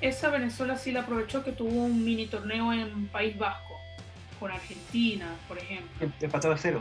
[0.00, 3.74] esa Venezuela sí la aprovechó que tuvo un mini torneo en País Vasco,
[4.38, 6.10] con Argentina, por ejemplo.
[6.20, 6.80] Empatado a cero.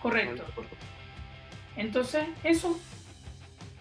[0.00, 0.44] Correcto.
[1.76, 2.78] Entonces, eso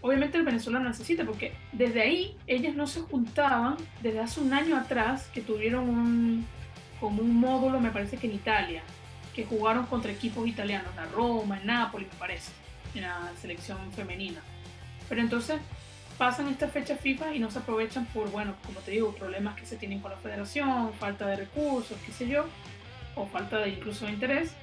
[0.02, 4.78] obviamente el venezolano necesita, porque desde ahí ellas no se juntaban, desde hace un año
[4.78, 6.46] atrás, que tuvieron un,
[7.00, 8.82] como un módulo, me parece que en Italia,
[9.34, 12.52] que jugaron contra equipos italianos, la Roma, en Nápoles, me parece,
[12.96, 14.42] en la selección femenina.
[15.08, 15.60] Pero entonces
[16.18, 19.66] pasan estas fechas FIFA y no se aprovechan por, bueno, como te digo, problemas que
[19.66, 22.46] se tienen con la federación, falta de recursos, qué sé yo,
[23.16, 24.54] o falta de incluso de interés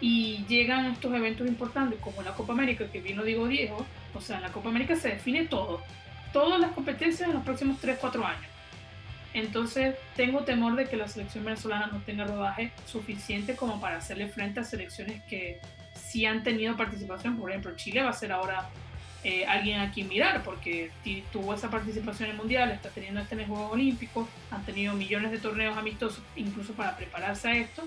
[0.00, 3.84] y llegan estos eventos importantes como la Copa América, que bien lo digo Diego,
[4.14, 5.82] o sea, en la Copa América se define todo,
[6.32, 8.54] todas las competencias en los próximos 3-4 años.
[9.34, 14.28] Entonces tengo temor de que la selección venezolana no tenga rodaje suficiente como para hacerle
[14.28, 15.60] frente a selecciones que
[15.94, 17.36] sí han tenido participación.
[17.36, 18.68] Por ejemplo, Chile va a ser ahora
[19.24, 20.92] eh, alguien a quien mirar porque
[21.32, 24.94] tuvo esa participación en el Mundial, está teniendo este en el Juegos Olímpicos, han tenido
[24.94, 27.82] millones de torneos amistosos incluso para prepararse a esto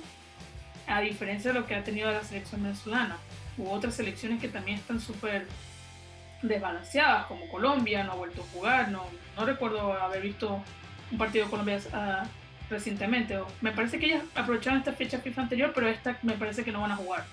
[0.87, 3.17] a diferencia de lo que ha tenido la selección venezolana.
[3.57, 5.47] Hubo otras selecciones que también están súper
[6.41, 10.63] desbalanceadas, como Colombia, no ha vuelto a jugar, no, no recuerdo haber visto
[11.11, 12.27] un partido de Colombia uh,
[12.69, 13.39] recientemente.
[13.61, 16.81] Me parece que ellas aprovecharon esta fecha FIFA anterior, pero esta me parece que no
[16.81, 17.23] van a jugar.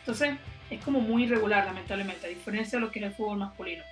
[0.00, 0.36] Entonces,
[0.70, 3.82] es como muy irregular, lamentablemente, a diferencia de lo que es el fútbol masculino.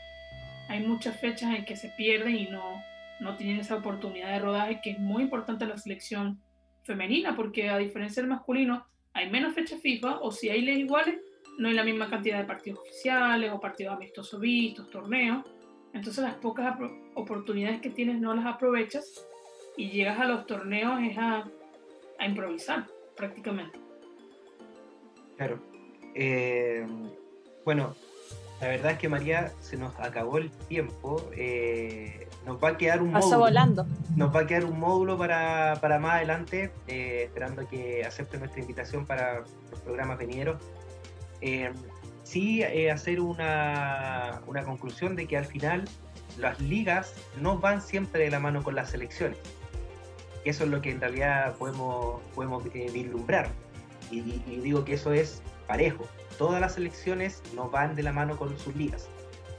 [0.69, 2.83] Hay muchas fechas en que se pierden y no,
[3.21, 6.41] no tienen esa oportunidad de rodaje que es muy importante en la selección
[6.85, 11.17] femenina, porque a diferencia del masculino, hay menos fechas FIFA o si hay leyes iguales,
[11.59, 15.45] no hay la misma cantidad de partidos oficiales o partidos amistosos vistos, torneos.
[15.93, 16.79] Entonces las pocas
[17.15, 19.27] oportunidades que tienes no las aprovechas
[19.77, 21.45] y llegas a los torneos es a,
[22.19, 22.87] a improvisar
[23.17, 23.79] prácticamente.
[25.37, 25.61] Claro.
[26.15, 26.87] Eh,
[27.65, 27.95] bueno,
[28.61, 31.31] la verdad es que María se nos acabó el tiempo.
[31.37, 33.39] Eh, nos va a quedar un módulo.
[33.39, 33.87] volando.
[34.17, 38.61] Nos va a quedar un módulo para, para más adelante, eh, esperando que acepte nuestra
[38.61, 40.57] invitación para los programas venideros.
[41.41, 41.73] Eh,
[42.23, 45.85] sí, hacer una, una conclusión de que al final
[46.39, 49.39] las ligas no van siempre de la mano con las selecciones.
[50.45, 53.49] Eso es lo que en realidad podemos, podemos vislumbrar.
[54.11, 56.09] Y, y digo que eso es parejo
[56.39, 59.09] todas las selecciones no van de la mano con sus ligas.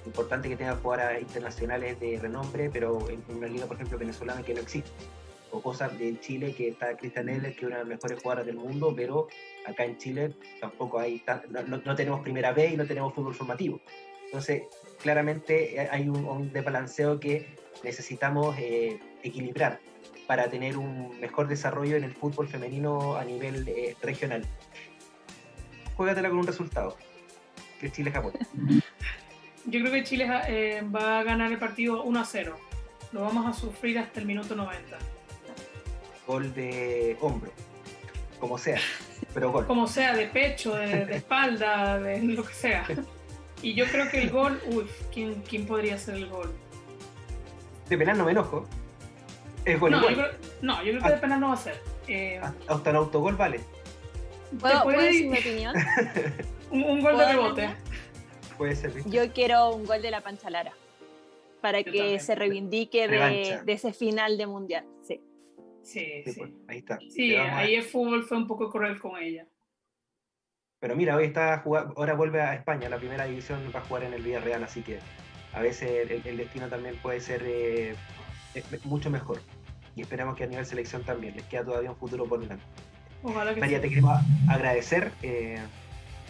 [0.06, 4.54] Importante que tengan jugadoras internacionales de renombre, pero en una liga, por ejemplo, venezolana que
[4.54, 4.90] no existe.
[5.52, 8.46] O cosas en Chile que está Cristian Eller, que es una de las mejores jugadoras
[8.46, 9.28] del mundo, pero
[9.70, 13.80] acá en Chile tampoco hay, no, tenemos primera B y no tenemos fútbol formativo.
[14.26, 14.64] Entonces,
[15.02, 19.80] claramente hay un, desbalanceo que necesitamos eh, equilibrar
[20.28, 24.46] para tener un mejor desarrollo en el fútbol femenino a nivel eh, regional
[26.00, 26.96] juégatela con un resultado,
[27.78, 28.32] que es Chile-Japón.
[29.66, 32.56] Yo creo que Chile eh, va a ganar el partido 1 a 0.
[33.12, 34.98] Lo vamos a sufrir hasta el minuto 90.
[36.26, 37.52] Gol de hombro,
[38.40, 38.80] como sea,
[39.34, 39.66] pero gol.
[39.68, 42.86] Como sea, de pecho, de, espalda, de lo que sea.
[43.62, 46.54] Y yo creo que el gol, uy, ¿quién, quién podría ser el gol?
[47.90, 48.68] De penal no me enojo.
[49.66, 51.82] Es gol no, yo creo, no, yo creo que de penal no va a ser.
[52.08, 53.60] Eh, hasta un autogol vale.
[54.60, 55.76] ¿Puedo, decir mi opinión?
[56.72, 57.70] un, gol de rebote.
[58.58, 58.94] Puede ser.
[59.06, 60.74] Yo quiero un gol de la Pancha Lara
[61.62, 64.86] para que se reivindique de, ese final de mundial.
[65.84, 66.24] Sí.
[66.26, 66.40] Sí, sí.
[66.40, 67.00] Pues, ahí está.
[67.10, 69.48] Sí, ahí el fútbol fue un poco cruel con ella.
[70.80, 74.04] Pero mira, hoy está jugando, ahora vuelve a España, la primera división va a jugar
[74.04, 75.00] en el Villarreal, así que
[75.54, 77.96] a veces el, destino también puede ser eh,
[78.86, 79.42] mucho mejor.
[79.96, 82.64] Y esperamos que a nivel selección también les queda todavía un futuro por delante.
[83.24, 85.60] María, te queremos agradecer eh,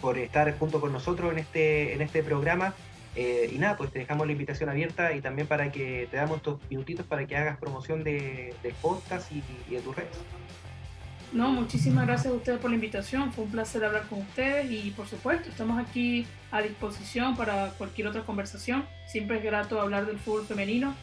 [0.00, 2.74] por estar junto con nosotros en este, en este programa.
[3.16, 6.38] Eh, y nada, pues te dejamos la invitación abierta y también para que te damos
[6.38, 10.16] estos minutitos para que hagas promoción de, del podcast y, de tus redes.
[11.32, 13.32] No, muchísimas gracias a ustedes por la invitación.
[13.32, 18.08] Fue un placer hablar con ustedes y por supuesto estamos aquí a disposición para cualquier
[18.08, 18.84] otra conversación.
[19.06, 20.94] Siempre es grato hablar del fútbol femenino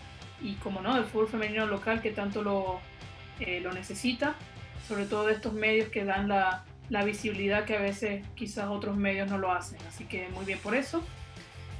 [0.41, 2.79] y como no, del fútbol femenino local que tanto lo,
[3.39, 4.35] eh, lo necesita
[4.87, 8.95] sobre todo de estos medios que dan la, la, visibilidad que a veces quizás otros
[8.95, 9.79] medios no lo hacen.
[9.87, 11.03] Así que muy bien por eso.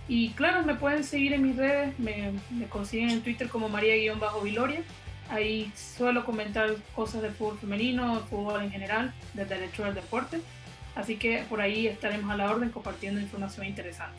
[0.07, 4.83] Y claro, me pueden seguir en mis redes, me, me consiguen en Twitter como María-Viloria
[5.29, 10.39] Ahí suelo comentar cosas de fútbol femenino, fútbol en general, del derecho del deporte.
[10.95, 14.17] Así que por ahí estaremos a la orden compartiendo información interesante.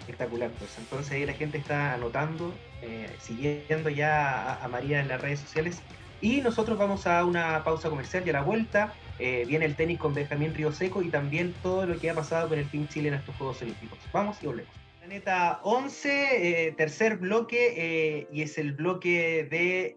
[0.00, 5.20] Espectacular, pues entonces ahí la gente está anotando, eh, siguiendo ya a, María en las
[5.20, 5.82] redes sociales.
[6.20, 9.98] Y nosotros vamos a una pausa comercial y a la vuelta eh, viene el tenis
[9.98, 13.08] con Benjamín Río Seco y también todo lo que ha pasado con el Team Chile
[13.08, 13.98] en estos Juegos Olímpicos.
[14.12, 14.72] Vamos y volvemos.
[14.98, 19.96] Planeta 11, eh, tercer bloque, y es el bloque de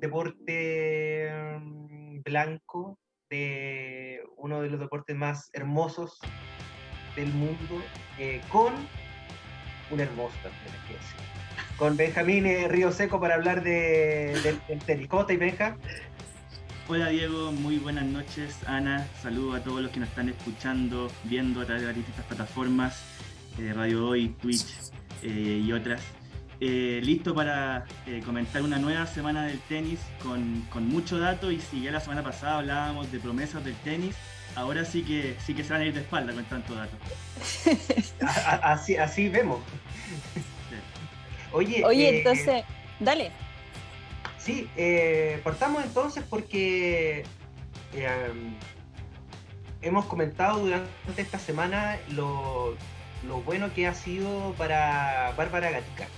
[0.00, 2.98] deporte mm, blanco,
[3.30, 6.18] de uno de los deportes más hermosos
[7.16, 7.82] del mundo,
[8.18, 8.74] eh, con
[9.90, 11.00] un hermoso también,
[11.76, 15.08] Con Benjamín eh, Río Seco para hablar de, del, tenis.
[15.08, 15.76] ¿Cómo estás, Benja?
[16.88, 21.60] Hola Diego, muy buenas noches Ana, saludo a todos los que nos están escuchando, viendo
[21.60, 23.02] a través de las distintas plataformas,
[23.58, 24.66] eh, Radio Hoy, Twitch
[25.22, 26.02] y otras.
[26.58, 27.84] listo para
[28.26, 32.22] comentar una nueva semana del tenis con, con mucho dato y si ya la semana
[32.24, 34.16] pasada hablábamos de promesas del tenis,
[34.56, 36.96] ahora sí que sí que se van a ir de espalda con tanto dato.
[38.62, 39.60] así, así vemos.
[41.52, 42.64] Oye, Oye eh, entonces,
[42.98, 43.30] dale.
[44.44, 47.24] Sí, eh, partamos entonces porque
[47.94, 48.32] eh,
[49.82, 52.76] hemos comentado durante esta semana lo,
[53.44, 56.08] bueno que ha sido para Bárbara Gatica,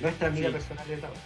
[0.00, 1.20] nuestra amiga personal de trabajo.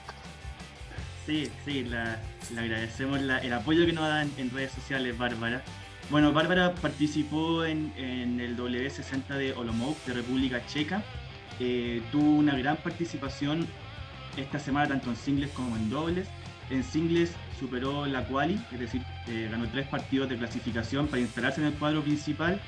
[1.24, 5.62] Sí, sí, le agradecemos el apoyo que nos dan en redes sociales, Bárbara.
[6.10, 11.04] Bueno, Bárbara participó en, el W60 de Olomouc de República Checa.
[11.60, 13.68] Eh, tuvo una gran participación
[14.36, 16.28] esta semana tanto en singles como en dobles.
[16.70, 21.60] En singles superó la quali, es decir, eh, ganó tres partidos de clasificación para instalarse
[21.60, 22.60] en el cuadro principal,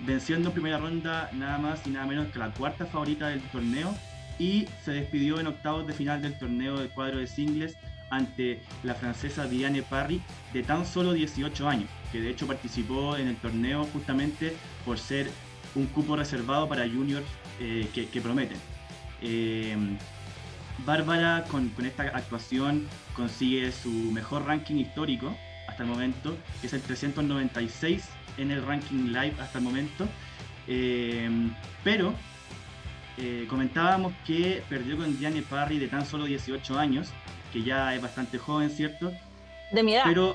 [0.00, 3.94] venciendo en primera ronda nada más y nada menos que la cuarta favorita del torneo
[4.38, 7.76] y se despidió en octavos de final del torneo del cuadro de singles
[8.08, 10.20] ante la francesa Diane Parry
[10.52, 15.30] de tan solo 18 años, que de hecho participó en el torneo justamente por ser
[15.74, 17.26] un cupo reservado para juniors
[17.60, 18.56] eh, que, prometen.
[19.22, 19.76] Eh,
[20.84, 25.36] Bárbara con, esta actuación consigue su mejor ranking histórico
[25.68, 28.08] hasta el momento, que es el 396
[28.38, 30.06] en el ranking live hasta el momento.
[30.66, 31.28] Eh,
[31.84, 32.14] pero
[33.48, 37.12] comentábamos que perdió con Diane Parry de tan solo 18 años
[37.52, 39.12] que ya es bastante joven, ¿cierto?
[39.72, 40.04] De mi edad.
[40.06, 40.34] Pero,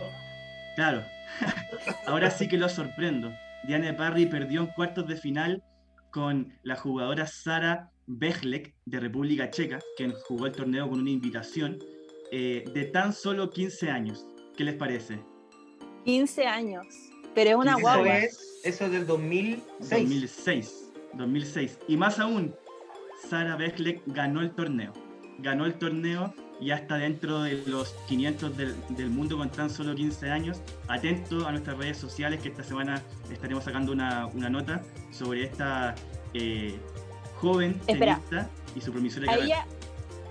[0.76, 1.04] claro,
[2.08, 3.34] ahora sí que lo sorprendo.
[3.64, 5.64] Diane Parry perdió en cuartos de final
[6.12, 11.80] con la jugadora Sara Bechlek de República Checa, quien jugó el torneo con una invitación
[12.32, 14.26] eh, de tan solo 15 años.
[14.56, 15.20] ¿Qué les parece?
[16.06, 16.88] 15 años,
[17.34, 18.18] pero es una guagua.
[18.64, 19.90] Eso es del 2006.
[19.90, 21.80] 2006, 2006.
[21.88, 22.56] Y más aún,
[23.30, 24.94] Sara Bechlek ganó el torneo.
[25.40, 29.96] Ganó el torneo ya está dentro de los 500 del, del, mundo con tan solo
[29.96, 30.62] 15 años.
[30.88, 33.02] Atento a nuestras redes sociales que esta semana
[33.32, 34.82] estaremos sacando una, una nota
[35.12, 35.96] sobre esta
[36.34, 36.78] eh,
[37.46, 39.66] joven tenista y su promisoria a ella,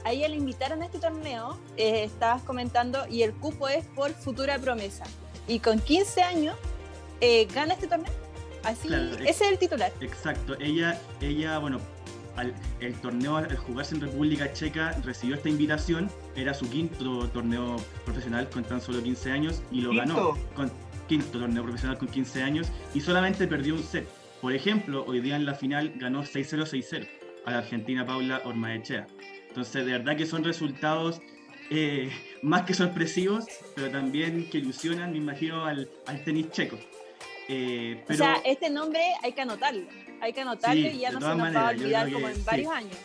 [0.04, 4.10] a ella le invitaron a este torneo, eh, estabas comentando, y el cupo es por
[4.10, 5.04] futura promesa.
[5.46, 6.56] Y con 15 años
[7.54, 8.12] gana este torneo.
[8.64, 8.88] Así,
[9.20, 9.92] ese es el titular.
[10.00, 10.56] Exacto.
[10.58, 11.80] Ella, ella, bueno,
[12.80, 18.48] el torneo al jugarse en República Checa recibió esta invitación, era su quinto torneo profesional
[18.50, 20.70] con tan solo 15 años y lo ganó con
[21.08, 24.08] quinto torneo profesional con 15 años y solamente perdió un set.
[24.44, 27.08] Por ejemplo, hoy día en la final ganó 6-0, 6-0
[27.46, 29.06] a la argentina Paula Ormaechea.
[29.48, 31.22] Entonces, de verdad que son resultados
[31.70, 32.10] eh,
[32.42, 35.88] más que sorpresivos, pero también que ilusionan, me imagino, al,
[36.26, 36.78] tenis checo.
[37.48, 39.86] Eh, o sea, este nombre hay que anotarlo
[40.20, 42.96] hay que anotarlo y ya no se nos va a olvidar como en varios años.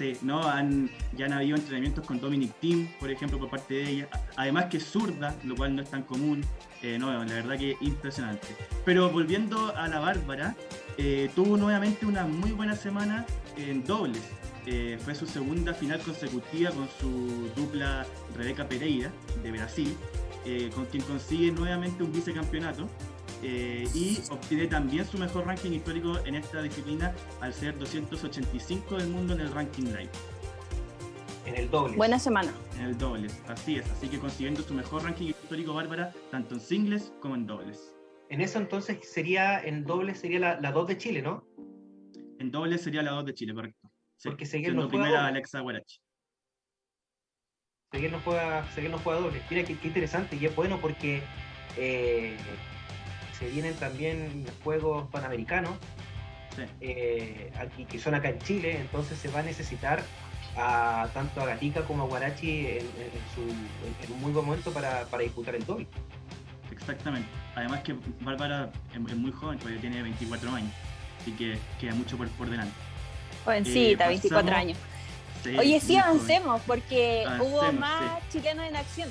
[0.00, 0.42] Sí, ¿no?
[0.48, 4.08] Han, ya han habido entrenamientos con Dominic Team, por ejemplo, por parte de ella.
[4.34, 6.42] Además que es zurda, lo cual no es tan común.
[6.80, 8.48] Eh, no, la verdad que impresionante.
[8.86, 10.56] Pero volviendo a la Bárbara,
[10.96, 13.26] eh, tuvo nuevamente una muy buena semana
[13.58, 14.22] en dobles.
[14.64, 19.10] Eh, fue su segunda final consecutiva con su dupla Rebeca Pereira
[19.42, 19.94] de Brasil,
[20.74, 22.88] con quien consigue nuevamente un vicecampeonato.
[23.42, 29.08] Eh, y obtiene también su mejor ranking histórico en esta disciplina al ser 285 del
[29.08, 30.10] mundo en el ranking live.
[31.46, 31.96] En el doble.
[31.96, 32.52] Buena semana.
[32.76, 33.90] En el doble, así es.
[33.90, 37.94] Así que consiguiendo su mejor ranking histórico, Bárbara, tanto en singles como en dobles.
[38.28, 41.44] En eso entonces sería, en dobles sería la, la 2 de Chile, ¿no?
[42.38, 43.90] En dobles sería la 2 de Chile, correcto.
[44.22, 45.98] Porque Seguir no primera Alexa Guarachi.
[47.90, 49.42] Seguir no juega, Seguir no juega dobles.
[49.50, 51.22] Mira qué, interesante y es bueno porque
[51.76, 52.36] eh,
[53.40, 55.72] se vienen también juegos panamericanos,
[56.80, 60.02] eh, aquí, que son acá en Chile, entonces se va a necesitar
[60.56, 62.86] a tanto a Gatica como a Guarachi en,
[63.34, 65.86] su, en, un muy buen momento para, para disputar el doble.
[66.70, 67.28] Exactamente.
[67.54, 70.72] Además que Bárbara es, muy joven, porque tiene 24 años,
[71.20, 72.74] así que queda mucho por, por delante.
[73.44, 74.78] Jovencita, 24 eh, años.
[75.58, 79.08] Oye, sí, avancemos, porque hubo más chilenos en acción.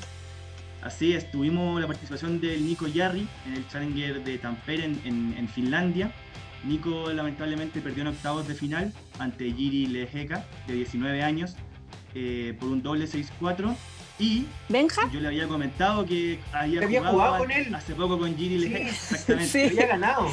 [0.81, 5.47] Así es, tuvimos la participación del Nico Yarri en el Challenger de Tampere en, en,
[5.49, 6.11] Finlandia.
[6.63, 11.55] Nico lamentablemente perdió en octavos de final ante Giri Lejeka, de 19 años,
[12.15, 13.75] eh, por un doble 6-4
[14.19, 15.09] y ¿Benja?
[15.11, 18.75] yo le había comentado que había, jugado, con él hace poco con Giri sí.
[18.75, 19.47] Exactamente.
[19.47, 19.61] Sí.
[19.61, 20.27] Había ganado.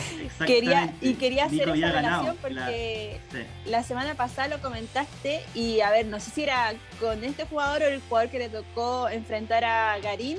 [0.44, 3.20] Quería, y quería hacer esa relación porque
[3.64, 7.82] la, semana pasada lo comentaste y a ver, no sé si era con este jugador
[7.82, 10.38] o el jugador que le tocó enfrentar a Garín,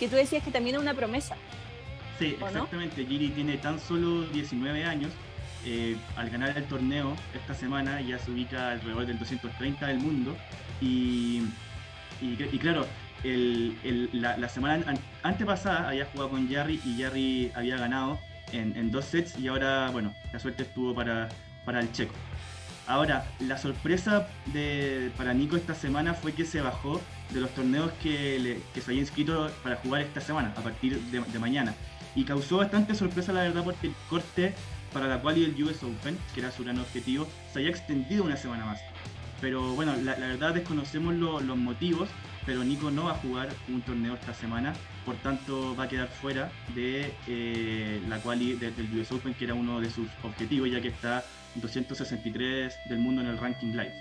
[0.00, 1.36] que tú decías que también es una promesa.
[2.18, 3.06] Sí, exactamente.
[3.06, 5.12] Giri tiene tan solo 19 años.
[5.64, 10.36] Eh, al ganar el torneo esta semana ya se ubica alrededor del 230 del mundo
[10.80, 11.42] y
[12.20, 12.86] y, claro,
[14.12, 14.84] la, semana
[15.22, 18.18] antepasada había jugado con Jerry y Jerry había ganado
[18.52, 21.28] en, dos sets y ahora, bueno, la suerte estuvo para,
[21.64, 22.14] para el checo.
[22.88, 27.92] Ahora, la sorpresa de, para Nico esta semana fue que se bajó de los torneos
[28.02, 31.74] que, se había inscrito para jugar esta semana, a partir de, mañana.
[32.14, 34.54] Y causó bastante sorpresa, la verdad, porque el corte
[34.94, 38.24] para la cual y el US Open, que era su gran objetivo, se había extendido
[38.24, 38.80] una semana más.
[39.40, 42.08] Pero bueno, la, verdad desconocemos los motivos,
[42.44, 44.74] pero Nico no va a jugar un torneo esta semana,
[45.04, 49.54] por tanto va a quedar fuera de eh, la quali del US Open, que era
[49.54, 51.24] uno de sus objetivos, ya que está
[51.54, 53.92] 263 del mundo en el ranking live.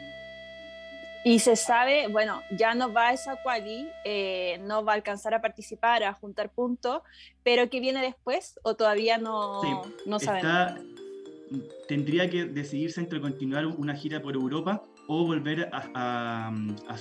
[1.23, 5.33] Y se sabe, bueno, ya no va a esa quali, eh, no va a alcanzar
[5.33, 7.01] a participar, a juntar puntos,
[7.43, 8.59] pero ¿qué viene después?
[8.63, 9.61] ¿O todavía no,
[10.05, 10.79] no sabemos?
[11.88, 16.51] tendría que decidirse entre continuar una gira por Europa o volver a,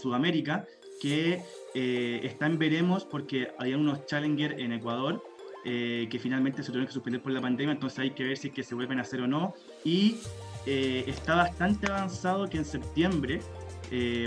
[0.00, 0.64] Sudamérica,
[1.00, 1.42] que
[1.74, 5.22] eh, está en veremos porque hay unos Challenger en Ecuador
[5.64, 8.48] eh, que finalmente se tuvieron que suspender por la pandemia, entonces hay que ver si
[8.48, 9.54] es que se vuelven a hacer o no.
[9.84, 10.18] Y
[10.64, 13.40] eh, está bastante avanzado que en septiembre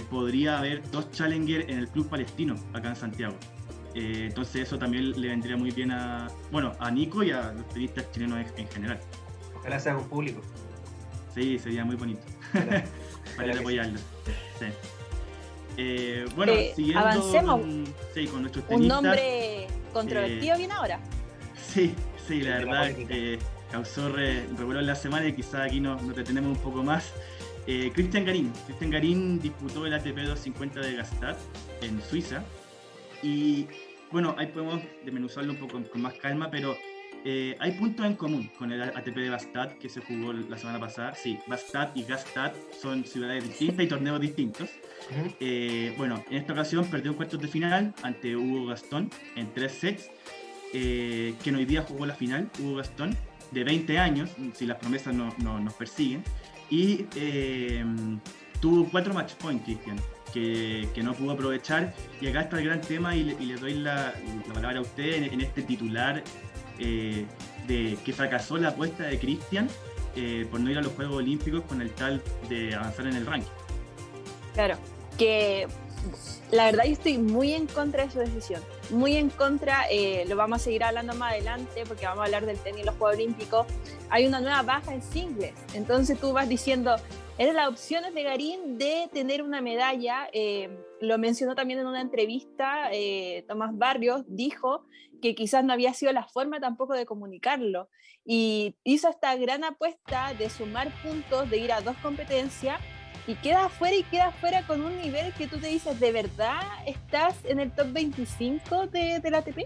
[0.09, 3.36] podría haber dos Challenger en el Club Palestino, acá en Santiago.
[3.93, 8.09] entonces eso también le vendría muy bien a, bueno, a Nico y a los turistas
[8.11, 9.01] chilenos en, general.
[9.57, 10.41] Ojalá sea un público.
[11.36, 12.21] Sí, sería muy bonito.
[13.36, 13.99] para apoyarlo.
[14.59, 14.65] Sí.
[15.77, 17.61] Eh, bueno, eh, siguiendo avancemos.
[17.61, 20.99] Con, sí, con nuestros tenistas, Un nombre controvertido eh, bien ahora.
[21.55, 21.93] Sí,
[22.27, 23.39] sí, la verdad eh,
[23.71, 27.13] causó re, revuelo en la semana y quizás aquí nos, nos detenemos un poco más.
[27.93, 28.51] Cristian Garín.
[28.65, 31.38] Cristian Garín disputó el ATP 250 de Gastad
[31.82, 32.43] en Suiza.
[33.21, 33.67] Y
[34.11, 36.75] bueno, ahí podemos desmenuzarlo un poco con más calma, pero
[37.26, 40.80] eh, hay puntos en común con el ATP de Bastad que se jugó la semana
[40.80, 41.13] pasada.
[41.15, 44.70] Sí, Bastad y Gastad son ciudades distintas y torneos distintos.
[45.39, 50.09] Eh, bueno, en esta ocasión perdió cuartos de final ante Hugo Gastón en tres sets.
[50.74, 53.17] Eh, que hoy día jugó la final, Hugo Gastón,
[53.51, 56.24] de 20 años, si las promesas no, nos persiguen.
[56.70, 57.05] Y
[58.61, 59.97] tuvo cuatro match points, Cristian.
[60.32, 61.91] Que, que, no pudo aprovechar.
[62.22, 64.13] Y acá está el gran tema y le, doy la,
[64.47, 66.24] la, palabra a usted en, en, este titular
[66.80, 67.25] eh,
[67.67, 69.67] de que fracasó la apuesta de Cristian
[70.15, 73.25] eh, por no ir a los Juegos Olímpicos con el tal de avanzar en el
[73.25, 73.49] ranking.
[74.53, 74.77] Claro,
[75.17, 75.67] que
[76.51, 80.36] la verdad yo estoy muy en contra de su decisión, muy en contra, eh, lo
[80.36, 83.17] vamos a seguir hablando más adelante porque vamos a hablar del tenis y los Juegos
[83.17, 83.67] Olímpicos,
[84.09, 86.95] hay una nueva baja en singles, entonces tú vas diciendo,
[87.38, 90.27] eran las opciones de Garín de tener una medalla,
[91.02, 92.89] lo mencionó también en una entrevista,
[93.47, 94.86] Tomás Barrios dijo
[95.22, 97.89] que quizás no había sido la forma tampoco de comunicarlo.
[98.26, 102.80] Y hizo esta gran apuesta de sumar puntos, de ir a dos competencias
[103.28, 106.62] y queda afuera y queda afuera con un nivel que tú te dices, ¿de verdad
[106.86, 109.60] estás en el top 25 de, del ATP?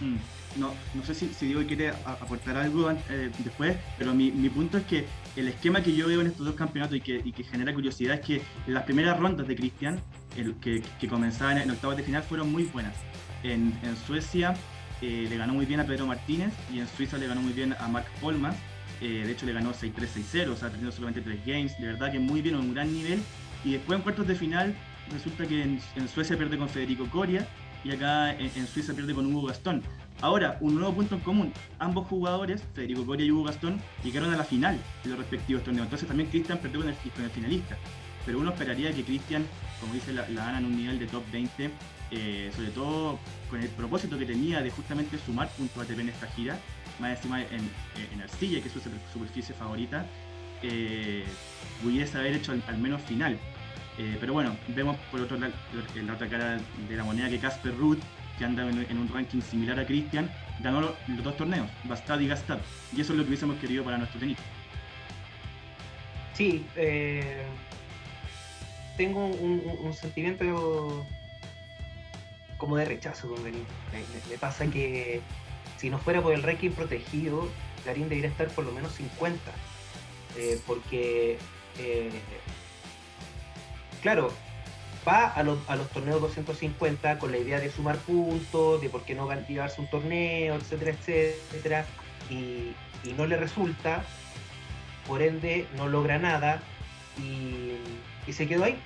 [0.00, 0.16] Mm,
[0.60, 4.78] no, no sé si, si Diego quiere aportar algo eh, después, pero mi, mi, punto
[4.78, 5.06] es que
[5.38, 8.42] el esquema que yo veo en estos dos campeonatos y que, genera curiosidad es que
[8.66, 10.00] las primeras rondas de Cristian,
[10.60, 12.96] que, comenzaban en octavos de final, fueron muy buenas.
[13.44, 13.72] En,
[14.06, 14.54] Suecia
[15.00, 17.74] eh, le ganó muy bien a Pedro Martínez y en Suiza le ganó muy bien
[17.78, 18.54] a Mark Polman.
[19.00, 21.78] Eh, de hecho, le ganó 6-3, 6-0, o sea, teniendo solamente 3 games.
[21.78, 23.20] De verdad que muy bien, un gran nivel.
[23.64, 24.74] Y después en cuartos de final,
[25.12, 27.46] resulta que en, Suecia pierde con Federico Coria
[27.84, 29.82] y acá en, Suiza pierde con Hugo Gastón.
[30.20, 31.52] Ahora, un nuevo punto en común.
[31.78, 35.86] Ambos jugadores, Federico Coria y Hugo Gastón, llegaron a la final de los respectivos torneos.
[35.86, 37.76] Entonces también Cristian perdió con el, finalista.
[38.26, 39.46] Pero uno esperaría que Cristian,
[39.80, 41.70] como dice, la, la en un nivel de top 20
[42.10, 43.18] eh, sobre todo
[43.50, 46.58] con el propósito que tenía de justamente sumar puntos ATP en esta gira,
[46.98, 47.70] más encima en,
[48.12, 48.80] en Arcilla, que es su
[49.12, 50.06] superficie favorita,
[50.62, 51.24] eh,
[51.82, 53.38] pudiese haber hecho al, menos final.
[53.98, 55.52] Eh, pero bueno, vemos por otro lado,
[55.94, 56.58] la otra cara
[56.88, 57.98] de la moneda que Casper Ruth,
[58.38, 60.30] que anda en, un ranking similar a Christian,
[60.60, 62.58] ganó los, dos torneos, Bastad y Gastad.
[62.96, 64.38] Y eso es lo que hubiésemos querido para nuestro tenis.
[66.34, 67.42] Sí, eh,
[68.96, 71.04] tengo un, sentimiento
[72.58, 73.64] como de rechazo con Garín.
[74.30, 75.20] Me, pasa que
[75.76, 77.48] si no fuera por el ranking protegido,
[77.84, 79.40] Garín debería estar por lo menos 50.
[80.36, 81.38] Eh, porque
[84.02, 84.32] claro,
[85.06, 85.58] va a, los,
[85.92, 90.54] torneos 250 con la idea de sumar puntos, de por qué no llevarse un torneo,
[90.54, 91.86] etcétera, etcétera,
[92.30, 92.74] y,
[93.16, 94.04] no le resulta,
[95.06, 96.60] por ende no logra nada
[97.18, 97.76] y,
[98.32, 98.78] se quedó ahí,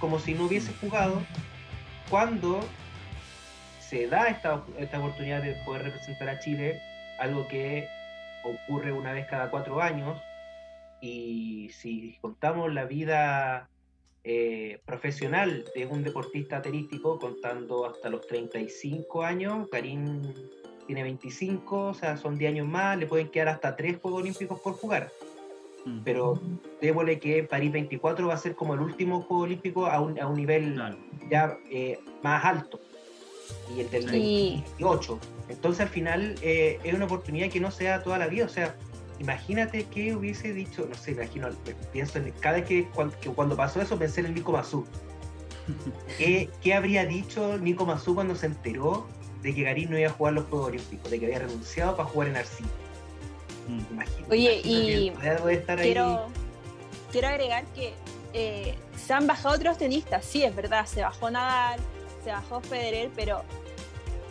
[0.00, 1.22] como si no hubiese jugado,
[2.08, 2.60] cuando
[3.78, 6.80] se da esta, esta oportunidad de poder representar a Chile,
[7.18, 7.88] algo que
[8.42, 10.18] ocurre una vez cada cuatro años,
[11.00, 13.68] y si contamos la vida
[14.28, 19.68] eh, profesional de un deportista tenístico, contando hasta los 35 años.
[19.70, 20.20] Karim
[20.84, 24.60] tiene 25, o sea, son 10 años más, le pueden quedar hasta 3 Juegos Olímpicos
[24.60, 25.12] por jugar.
[25.84, 26.00] Mm.
[26.02, 26.40] Pero
[26.80, 30.26] démosle que París 24 va a ser como el último Juego Olímpico a un, a
[30.26, 30.76] un nivel
[31.30, 32.80] ya eh, más alto.
[33.76, 35.20] Y el del 28.
[35.50, 38.46] Entonces al final eh, es una oportunidad que no se da toda la vida.
[38.46, 38.74] O sea,
[39.18, 41.48] imagínate que hubiese dicho, no sé, imagino,
[41.92, 42.88] pienso en cada vez que
[43.34, 44.86] cuando, pasó eso pensé en el Nico Mazú.
[46.18, 49.06] ¿Qué, ¿Qué, habría dicho Nico Mazú cuando se enteró
[49.42, 52.08] de que Garín no iba a jugar los Juegos Olímpicos, de que había renunciado para
[52.08, 52.68] jugar en Arcilla?
[53.68, 53.92] Mm.
[53.92, 55.12] Imagínate, Oye, y
[55.76, 56.26] quiero,
[57.10, 57.94] quiero agregar que
[58.32, 61.80] eh, se han bajado otros tenistas, sí, es verdad, se bajó Nadal,
[62.22, 63.42] se bajó Federer, pero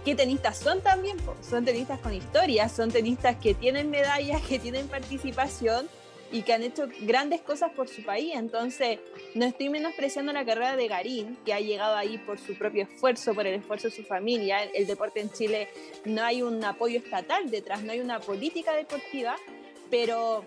[0.05, 1.17] ¿qué tenistas son también?
[1.41, 5.89] Son tenistas con historia, son tenistas que tienen medallas, que tienen participación
[6.31, 8.33] y que han hecho grandes cosas por su país.
[8.35, 8.99] Entonces,
[9.33, 13.33] no estoy menospreciando la carrera de Garín, que ha llegado ahí por su propio esfuerzo,
[13.33, 14.63] por el esfuerzo de su familia.
[14.63, 15.69] El, deporte en Chile
[16.05, 19.35] no hay un apoyo estatal detrás, no hay una política deportiva,
[19.89, 20.45] pero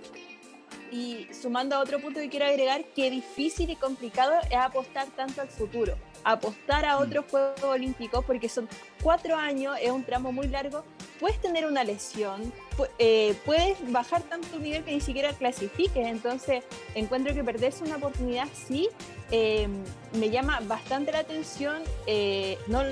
[0.93, 5.43] y sumando a otro punto que quiero agregar, qué difícil y complicado es apostar tanto
[5.43, 5.97] al futuro
[6.33, 7.31] apostar a otros mm.
[7.31, 8.69] Juegos Olímpicos porque son
[9.03, 10.85] cuatro años, es un tramo muy largo,
[11.19, 12.53] puedes tener una lesión,
[12.99, 16.65] eh, puedes bajar tanto nivel que ni siquiera clasifiques, entonces
[16.95, 18.89] encuentro que perderse una oportunidad sí
[19.31, 19.83] em,
[20.15, 22.83] me llama bastante la atención, eh, no,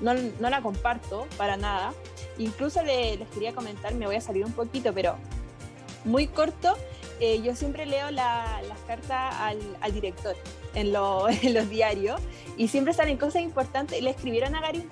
[0.00, 1.92] no, no, la comparto para nada,
[2.38, 5.16] incluso les quería comentar, me voy a salir un poquito, pero
[6.04, 6.76] muy corto,
[7.20, 10.36] eh, yo siempre leo las cartas al, al director
[10.74, 10.86] en,
[11.42, 12.20] en, los diarios
[12.56, 14.00] y siempre salen cosas importantes.
[14.02, 14.88] Le escribieron a Garín.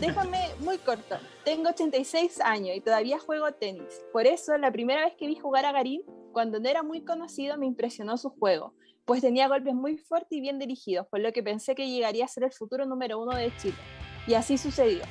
[0.00, 1.16] Déjame muy corto.
[1.44, 4.04] Tengo 86 años y todavía juego tenis.
[4.12, 6.02] Por eso, la primera vez que vi jugar a Garín,
[6.32, 8.74] cuando no era muy conocido, me impresionó su juego,
[9.06, 12.28] pues tenía golpes muy fuertes y bien dirigidos, por lo que pensé que llegaría a
[12.28, 13.78] ser el futuro número uno de Chile.
[14.26, 15.02] Y así sucedió.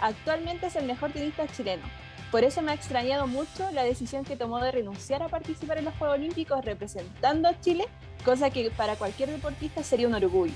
[0.00, 1.82] Actualmente es el mejor tenista chileno,
[2.30, 5.86] por eso me ha extrañado mucho la decisión que tomó de renunciar a participar en
[5.86, 7.86] los Juegos Olímpicos representando a Chile,
[8.24, 10.54] cosa que para cualquier deportista sería un orgullo.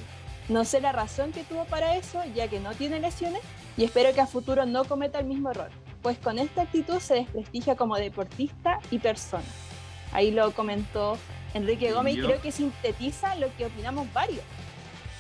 [0.49, 3.41] No sé la razón que tuvo para eso, ya que no tiene lesiones,
[3.77, 5.71] y espero que a futuro no cometa el mismo error,
[6.03, 9.45] pues con esta actitud se desprestigia como deportista y persona.
[10.13, 11.19] Ahí lo comentó
[11.55, 14.45] Enrique Gómez y creo que sintetiza lo que opinamos varios.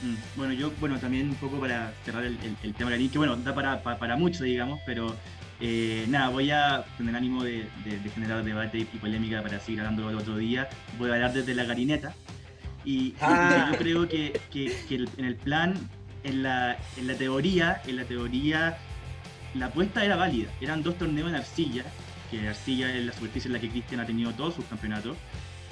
[0.03, 3.37] Mm, bueno, yo, bueno, también un poco para cerrar el, tema de la que bueno,
[3.37, 5.17] da para, para, para mucho, digamos, pero
[5.61, 7.69] eh, nada, voy a, con el ánimo de,
[8.15, 11.65] generar debate y polémica para seguir hablando el otro día, voy a hablar desde la
[11.65, 12.15] garineta.
[12.85, 13.71] Y ah.
[13.73, 14.41] yo creo que,
[15.17, 15.75] en el plan,
[16.23, 18.77] en la, en la teoría, en la teoría,
[19.55, 20.51] la apuesta era válida.
[20.61, 21.85] Eran dos torneos en arcilla,
[22.31, 25.17] que arcilla es la superficie en la que Cristian ha tenido todos sus campeonatos.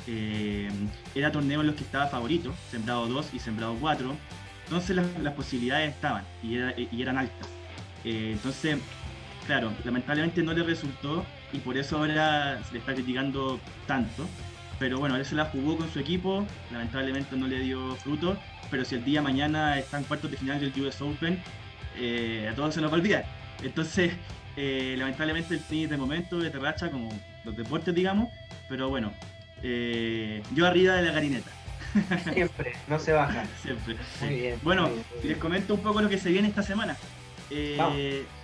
[0.07, 0.71] Eh,
[1.15, 4.17] era torneo en los que estaba favorito, sembrado 2 y sembrado 4.
[4.65, 6.57] Entonces las, posibilidades estaban y,
[7.03, 7.49] eran altas.
[8.05, 8.79] Eh, entonces
[9.47, 14.27] claro, lamentablemente no le resultó y por eso ahora se le está criticando tanto.
[14.79, 18.37] Pero bueno, él se la jugó con su equipo, lamentablemente no le dio fruto,
[18.71, 21.41] pero si el día mañana está en cuartos de final del US Open,
[21.97, 23.25] eh, a todos se nos va a olvidar.
[23.63, 24.13] Entonces,
[24.57, 27.11] eh, lamentablemente el tenis de momento de terracha, como
[27.45, 28.29] los deportes, digamos,
[28.69, 29.13] pero bueno,
[29.63, 31.51] eh, yo arriba de la garineta.
[32.33, 33.45] Siempre, no se baja.
[33.61, 33.97] Siempre.
[34.23, 34.59] Muy bien.
[34.63, 34.91] Bueno,
[35.23, 36.97] les comento un poco lo que se viene esta semana.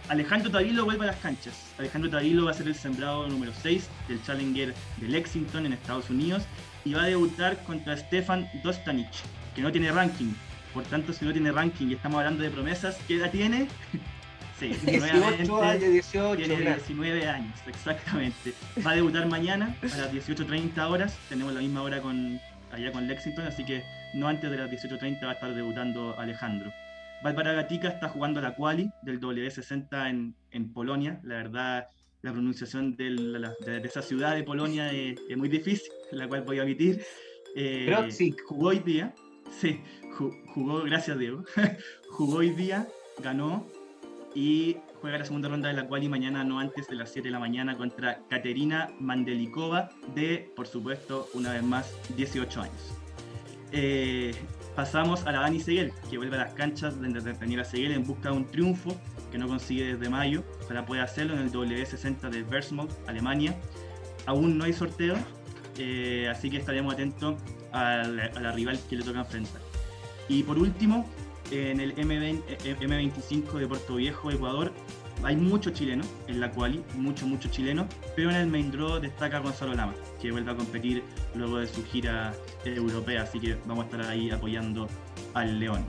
[0.09, 1.54] Alejandro Tavilo vuelve a las canchas.
[1.78, 6.09] Alejandro Tavilo va a ser el sembrado número 6 del Challenger de Lexington en Estados
[6.09, 6.44] Unidos
[6.84, 9.22] y va a debutar contra Stefan Dostanich,
[9.54, 10.32] que no tiene ranking.
[10.72, 13.68] Por tanto, si no tiene ranking y estamos hablando de promesas, ¿qué edad tiene?
[14.59, 18.52] Sí, 18 años, 18, tiene 19 años, exactamente.
[18.84, 21.16] Va a debutar mañana a las 18.30 horas.
[21.28, 22.40] Tenemos la misma hora con
[22.72, 23.84] allá con Lexington, así que
[24.14, 26.72] no antes de las 18.30 va a estar debutando Alejandro.
[27.22, 31.20] Bárbara Gatica está jugando la quali del W60 en, en Polonia.
[31.24, 31.88] La verdad,
[32.22, 33.52] la pronunciación de,
[33.84, 37.04] esa ciudad de Polonia es, muy difícil, la cual voy a omitir.
[37.54, 37.94] Eh,
[38.46, 39.14] jugó hoy día,
[39.50, 39.80] sí,
[40.54, 41.44] jugó, gracias Diego,
[42.10, 42.86] jugó hoy día,
[43.22, 43.66] ganó
[44.34, 47.32] y juega la segunda ronda de la quali mañana, no antes de las 7 de
[47.32, 52.94] la mañana, contra Katerina Mandelikova de, por supuesto, una vez más, 18 años.
[53.72, 54.34] Eh,
[54.78, 58.30] pasamos a la Dani Seguel, que vuelve a las canchas de Daniela Seguel en busca
[58.30, 58.96] de un triunfo
[59.32, 60.44] que no consigue desde mayo.
[60.62, 63.56] Ojalá pueda hacerlo en el W60 de Versmont, Alemania.
[64.26, 65.16] Aún no hay sorteo,
[65.78, 67.34] eh, así que estaremos atentos
[67.72, 69.60] a la, rival que le toca enfrentar.
[70.28, 71.08] Y por último,
[71.50, 74.72] en el M20, M25 de Puerto Viejo, Ecuador,
[75.22, 79.38] hay muchos chilenos en la quali, mucho, mucho chilenos, pero en el main draw destaca
[79.38, 81.02] Gonzalo Lama, que vuelve a competir
[81.34, 84.88] luego de su gira europea, así que vamos a estar ahí apoyando
[85.34, 85.84] al León.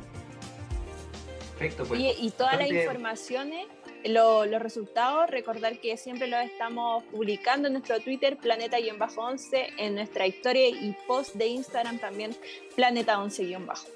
[1.58, 2.02] Perfecto, pues.
[2.18, 3.68] y todas las informaciones,
[4.06, 10.70] los resultados, recordar que siempre los estamos publicando en nuestro Twitter, Planeta-11, en nuestra historia
[10.70, 12.36] y post de Instagram también,
[12.78, 13.88] Planeta11-bajo.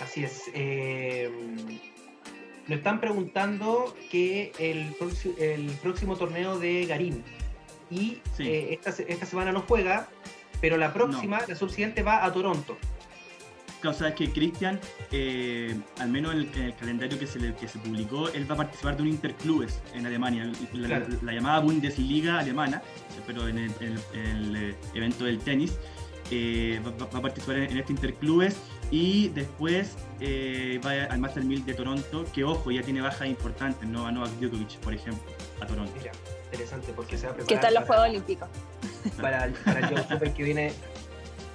[0.00, 0.42] Así es.
[0.54, 1.30] Eh,
[2.68, 4.94] nos están preguntando que el,
[5.38, 7.24] el próximo torneo de Garín
[7.90, 10.08] y eh, esta, semana no juega,
[10.60, 12.76] pero la próxima, la subsiguiente, va a Toronto.
[13.80, 14.78] Claro, sabes que Cristian,
[15.12, 18.96] eh, al menos en el, calendario que se, que se publicó, él va a participar
[18.96, 22.82] de un interclubes en Alemania, la, llamada Bundesliga alemana,
[23.26, 25.78] pero en el, eh, evento del tenis.
[26.30, 28.56] va, a participar en, este interclubes
[28.90, 33.88] y después eh, va al Master 1000 de Toronto, que ojo, ya tiene bajas importantes,
[33.88, 35.30] no a Novak Djokovic, por ejemplo,
[35.60, 35.92] a Toronto.
[35.98, 36.12] Mira,
[36.44, 37.48] interesante, porque se va a preparar.
[37.48, 38.48] Que están los Juegos Olímpicos.
[39.20, 39.54] Para, el
[40.12, 40.72] Open que viene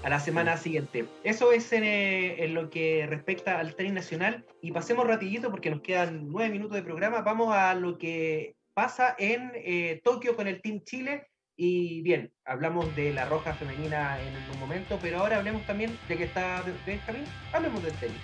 [0.03, 1.05] a la semana siguiente.
[1.23, 4.45] Eso es eh, en, lo que respecta al tenis nacional.
[4.61, 7.21] Y pasemos rapidito, porque nos quedan nueve minutos de programa.
[7.21, 12.95] Vamos a lo que pasa en eh, Tokio con el Team Chile y bien, hablamos
[12.95, 17.23] de la roja femenina en un momento, pero ahora hablemos también de que está Benjamín,
[17.51, 18.17] hablemos del tenis.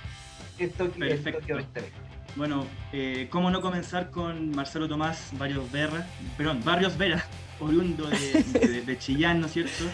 [0.58, 1.06] En Tokio,
[2.36, 6.06] Bueno, eh, ¿cómo no comenzar con Marcelo Tomás Barrios Vera,
[6.38, 7.26] perdón, Barrios Vera,
[7.60, 9.86] oriundo de, de, Chillán, ¿no es cierto?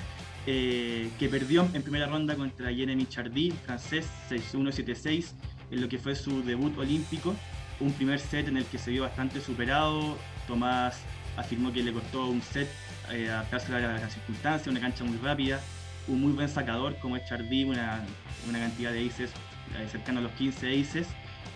[0.47, 5.33] Eh, que perdió en primera ronda contra Jeremy Chardy, francés 6-1-7-6,
[5.71, 7.35] en lo que fue su debut olímpico.
[7.79, 10.17] Un primer set en el que se vio bastante superado.
[10.47, 11.01] Tomás
[11.37, 12.69] afirmó que le costó un set
[13.11, 15.59] eh, adaptarse a las circunstancias, una cancha muy rápida,
[16.07, 18.03] un muy buen sacador como es Chardy, una,
[18.47, 19.31] una cantidad de aces
[19.77, 21.07] eh, cercano a los 15 aces.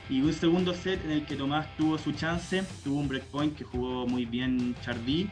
[0.09, 3.63] Y un segundo set en el que Tomás tuvo su chance, tuvo un breakpoint que
[3.63, 5.29] jugó muy bien Chardy.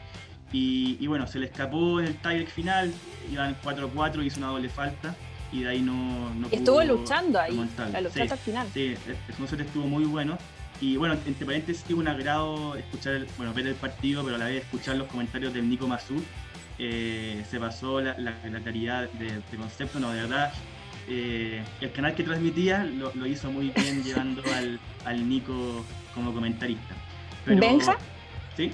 [0.50, 2.92] Y, bueno, se le escapó en el tiebreak final,
[3.30, 5.14] iban 4-4, hizo una doble falta
[5.52, 7.54] y de ahí no, no Estuvo luchando ahí,
[7.92, 8.66] la lucha al final.
[8.72, 10.38] Sí, el segundo set estuvo muy bueno.
[10.80, 14.46] Y bueno, entre paréntesis, es un agrado escuchar, bueno, ver el partido, pero a la
[14.46, 16.22] vez escuchar los comentarios del Nico Mazú.
[16.78, 20.52] Eh, se pasó la, la, claridad de, concepto, no, de verdad.
[21.08, 26.94] Eh, el canal que transmitía lo, hizo muy bien llevando al, al, Nico como comentarista.
[27.46, 27.98] ¿Benja?
[28.56, 28.72] Sí.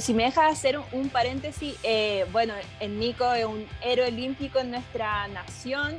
[0.00, 4.72] Si me dejas hacer un, paréntesis, eh, bueno, el Nico es un héroe olímpico en
[4.72, 5.96] nuestra nación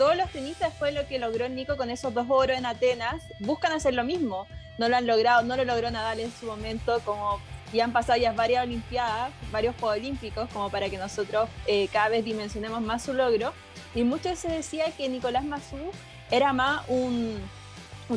[0.00, 3.72] todos los tenistas, fue lo que logró Nico con esos dos oros en Atenas, buscan
[3.72, 4.46] hacer lo mismo.
[4.78, 7.38] No lo han logrado, no lo logró Nadal en su momento, como
[7.70, 12.08] ya han pasado ya varias Olimpiadas, varios Juegos Olímpicos, como para que nosotros eh, cada
[12.08, 13.52] vez dimensionemos más su logro.
[13.94, 15.76] Y mucho se decía que Nicolás Massú
[16.30, 17.38] era más un,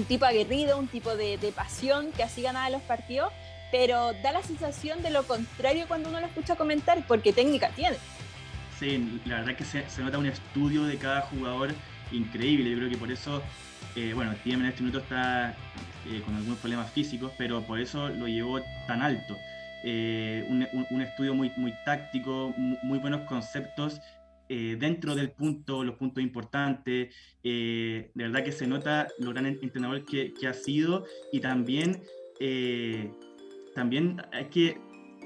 [0.07, 3.33] tipo aguerrido, un tipo de, de pasión que así ganaba los partidos,
[3.73, 7.97] pero da la sensación de lo contrario cuando uno lo escucha comentar, porque técnica tiene
[9.25, 11.69] la verdad que se, nota un estudio de cada jugador
[12.11, 12.69] increíble.
[12.69, 13.41] Yo creo que por eso,
[13.95, 15.55] eh, bueno, Tiem en este minuto está
[16.09, 19.37] eh, con algunos problemas físicos, pero por eso lo llevó tan alto.
[19.85, 24.01] Eh, un, estudio muy, muy táctico, muy, buenos conceptos
[24.49, 27.15] dentro del punto, los puntos importantes.
[27.41, 32.03] de verdad que se nota lo gran entrenador que, que ha sido y también,
[33.73, 34.77] también hay que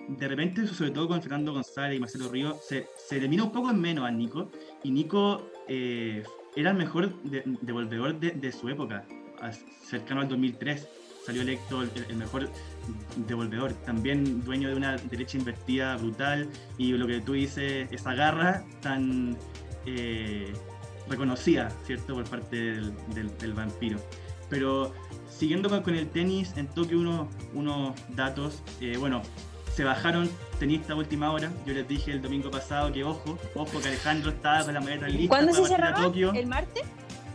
[0.07, 3.69] de repente, sobre todo con Fernando González y Marcelo Río, se, se le un poco
[3.69, 4.49] en menos a Nico.
[4.83, 6.23] Y Nico eh,
[6.55, 9.05] era el mejor devolvedor de, su época,
[9.83, 10.87] cercano al 2003.
[11.25, 12.49] Salió electo el, mejor
[13.27, 13.73] devolvedor.
[13.85, 16.49] También dueño de una derecha invertida brutal.
[16.77, 19.37] Y lo que tú dices, esa garra tan
[19.85, 20.53] eh,
[21.09, 22.79] reconocida, ¿cierto?, por parte
[23.13, 23.99] del, vampiro.
[24.49, 24.93] Pero
[25.29, 28.63] siguiendo con, el tenis, en Tokio unos, unos datos.
[28.79, 29.21] Eh, bueno,
[29.77, 30.27] se bajaron
[30.57, 31.51] tenistas a última hora.
[31.67, 35.07] Yo les dije el domingo pasado que ojo, ojo que Alejandro estaba con la maleta
[35.07, 36.03] lista ¿Cuándo para se partir a cerraba?
[36.03, 36.33] Tokio.
[36.33, 36.83] ¿El martes?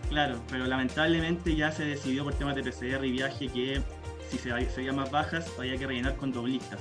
[0.09, 3.81] Claro, pero lamentablemente ya se decidió por temas de PCR y viaje que
[4.29, 6.81] si se veía más bajas había que rellenar con doblistas.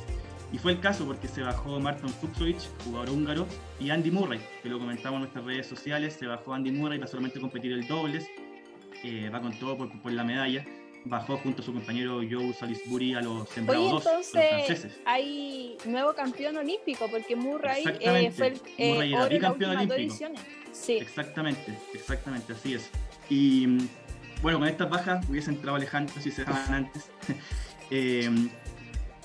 [0.52, 3.46] Y fue el caso porque se bajó Martin Fuxovic, jugador húngaro,
[3.80, 7.12] y Andy Murray, que lo comentamos en nuestras redes sociales, se bajó Andy Murray para
[7.12, 8.26] solamente competir el dobles,
[9.04, 10.66] eh, va con todo por, por, la medalla,
[11.06, 15.00] bajó junto a su compañero Joe Salisbury a los sembrados los entonces franceses.
[15.06, 20.16] hay nuevo campeón olímpico, porque Murray eh, fue el eh, Murray era bicampeón olímpico.
[20.72, 20.94] Sí.
[20.94, 22.90] Exactamente, exactamente, así es.
[23.30, 23.68] Y
[24.42, 27.10] bueno, con estas bajas hubiese entrado Alejandro si se daban antes.
[27.94, 28.30] Eh,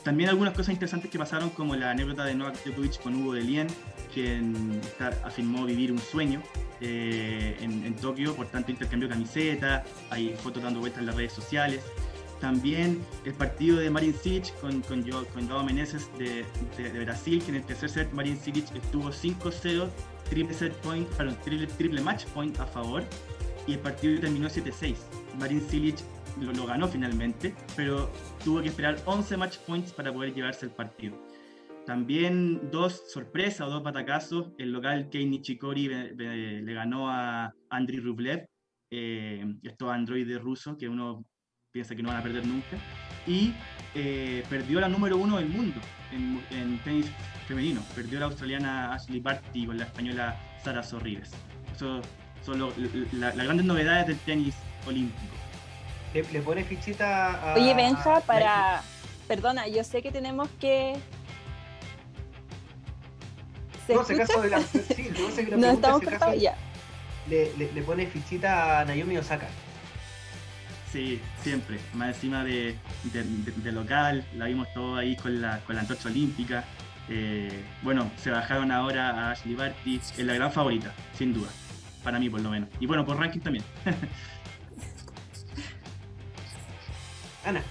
[0.02, 3.42] también algunas cosas interesantes que pasaron, como la anécdota de Novak Djokovic con Hugo de
[3.42, 3.68] Lien,
[4.16, 6.42] quien está- afirmó vivir un sueño
[6.80, 11.82] eh, en, Tokio, por tanto intercambió camiseta, hay fotos dando vueltas en las redes sociales.
[12.40, 16.44] También el partido de Marin Cilic con, con, Jo- con Meneses de,
[16.78, 19.86] de- Brasil, que en el tercer set Marin Cilic estuvo 5-0,
[20.30, 23.02] triple set point, perdón, triple, triple match point a favor,
[23.66, 24.96] y el partido terminó 7-6.
[25.38, 25.96] Marin Cilic
[26.40, 28.10] lo, lo ganó finalmente, pero
[28.44, 31.16] tuvo que esperar 11 match points para poder llevarse el partido.
[31.86, 34.48] También dos sorpresas o dos batacazos.
[34.58, 38.44] El local Kei Nishikori le ganó a Andriy Rublev,
[38.90, 41.24] eh, estos androides rusos que uno
[41.72, 42.76] piensa que no van a perder nunca.
[43.26, 43.52] Y
[43.94, 45.80] eh, perdió la número uno del mundo
[46.12, 47.06] en, en tenis
[47.46, 47.80] femenino.
[47.94, 51.30] Perdió la australiana Ashley Barty con la española Sara Sorribes.
[51.74, 52.00] Eso
[52.42, 52.72] son lo-
[53.12, 54.56] la- las grandes novedades del tenis
[54.86, 55.34] olímpico.
[56.14, 57.54] Le, le pone fichita a.
[57.54, 58.82] Oye, Benja, para.
[59.28, 60.94] Perdona, yo sé que tenemos que.
[63.86, 64.26] ¿Se No, se escucha?
[64.32, 64.60] caso de la.
[64.62, 66.56] Sí, yo sé que la No estamos cortados ya.
[67.28, 69.46] le, le, le pone fichita a Naomi Osaka.
[70.92, 71.78] Sí, siempre.
[71.94, 75.82] Más encima de, de- de- de local, la vimos todo ahí con la, con la
[75.82, 76.64] antorcha olímpica.
[77.08, 81.48] Eh, bueno, se bajaron ahora a Ashley Barty, es la gran favorita, sin duda.
[82.02, 82.68] Para mí, por lo menos.
[82.80, 83.64] Y bueno, por ranking también.
[87.44, 87.62] Ana,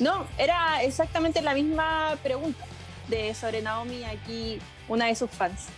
[0.00, 2.64] No, era exactamente la misma pregunta
[3.08, 4.58] de sobre Naomi, aquí
[4.88, 5.68] una de sus fans.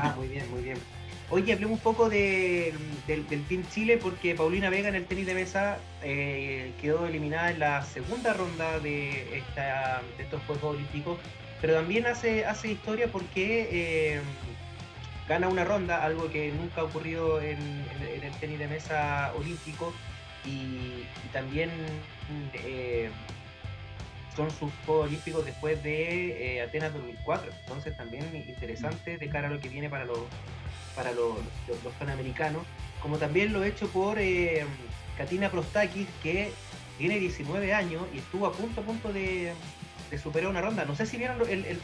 [0.00, 0.78] ah, muy bien, muy bien.
[1.30, 2.74] Oye, hablemos un poco de-
[3.06, 7.50] del, del Team Chile porque Paulina Vega en el tenis de mesa eh, quedó eliminada
[7.50, 11.18] en la segunda ronda de, esta, de estos Juegos Olímpicos,
[11.60, 14.20] pero también hace, hace historia porque eh,
[15.26, 17.58] gana una ronda, algo que nunca ha ocurrido en,
[18.22, 19.94] el tenis de mesa olímpico
[20.44, 20.50] y,
[21.24, 21.70] y también
[22.52, 23.08] eh,
[24.36, 29.50] son sus Juegos Olímpicos después de eh, Atenas 2004, entonces también interesante de cara a
[29.50, 30.18] lo que viene para los
[30.96, 31.36] para los,
[31.68, 32.62] los- los panamericanos,
[33.02, 34.64] como también lo hecho por eh,
[35.18, 36.52] Katina Prostakis, que
[36.98, 39.52] tiene 19 años y estuvo a punto a punto de,
[40.10, 40.84] de superar una ronda.
[40.84, 41.80] No sé si vieron el, el,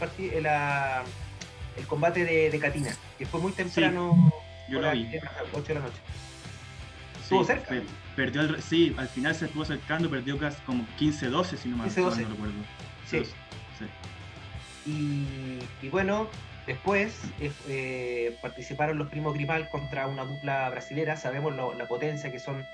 [1.77, 4.33] el combate de, de Katina, que fue muy temprano,
[4.69, 5.07] Yo por lo vi.
[5.19, 5.99] a las 8 de la noche.
[7.31, 7.69] Sí, Estuvo cerca.
[7.69, 7.83] per-
[8.17, 11.89] perdió el, sí, al final se estuvo acercando, perdió casi como 15-12, si no mal
[11.89, 12.23] 15-12.
[12.23, 12.55] no recuerdo.
[13.07, 13.23] Sí.
[13.79, 13.85] Sí.
[14.87, 16.27] Y, y bueno,
[16.67, 17.21] después
[17.69, 21.17] eh, participaron los primos Grimal contra una dupla brasilera.
[21.17, 22.65] Sabemos lo- la potencia que son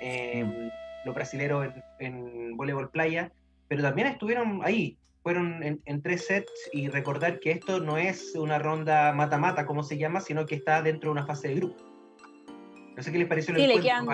[0.00, 0.70] eh,
[1.04, 1.68] los brasileros
[2.00, 3.30] en, en voleibol playa,
[3.68, 4.98] pero también estuvieron ahí.
[5.22, 9.84] Fueron en, en tres sets y recordar que esto no es una ronda mata-mata, como
[9.84, 11.91] se llama, sino que está dentro de una fase de grupo.
[12.96, 14.06] No sé qué les pareció el Sí, le quedan,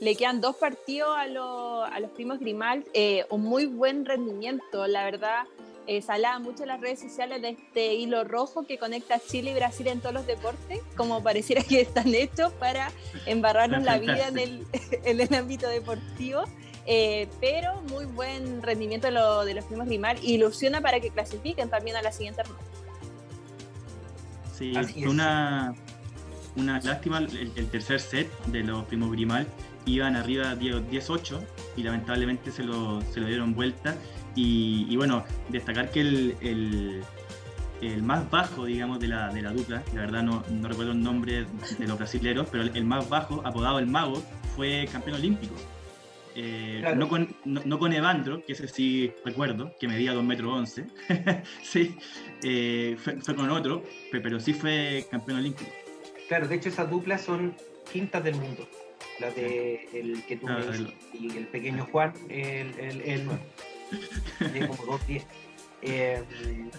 [0.00, 4.86] le- quedan dos partidos a, los- a los primos Grimal, eh, un muy buen rendimiento,
[4.86, 5.44] la verdad.
[5.86, 9.50] Eh, se hablaba mucho en las redes sociales de este hilo rojo que conecta Chile
[9.50, 12.90] y Brasil en todos los deportes, como pareciera que están hechos para
[13.26, 14.66] embarrarnos la vida en el,
[15.04, 16.44] en el ámbito deportivo.
[16.86, 21.68] Eh, pero muy buen rendimiento de, lo- de los primos Grimal ilusiona para que clasifiquen
[21.70, 22.62] también a la siguiente ronda.
[24.56, 25.06] Sí, Así es.
[26.56, 29.46] Una, lástima el, el tercer set de los primos Grimal.
[29.86, 31.40] Iban arriba 10 10-8
[31.76, 33.96] y lamentablemente se lo, se lo dieron vuelta.
[34.34, 37.02] Y, y bueno, destacar que el, el,
[37.82, 41.02] el más bajo, digamos, de la, de la dupla, la verdad no, no recuerdo el
[41.02, 41.46] nombre
[41.78, 44.22] de los brasileros, pero el, el más bajo, apodado el Mago,
[44.56, 45.54] fue campeón olímpico.
[46.36, 46.96] Eh, Claro.
[46.96, 50.86] no, con, no, no con Evandro, que ese sí recuerdo, que medía 2 metros 11.
[51.62, 51.94] sí,
[52.42, 55.70] eh, fue, fue con otro, pe- pero sí fue campeón olímpico.
[56.34, 57.54] Claro, de hecho esas duplas son
[57.92, 58.68] quintas del mundo.
[59.20, 60.94] La de el que tú me dices, el-
[61.32, 63.40] y el pequeño Juan, el, el, el nuevo.
[64.40, 65.24] Tiene como dos diez.
[65.80, 66.24] Eh,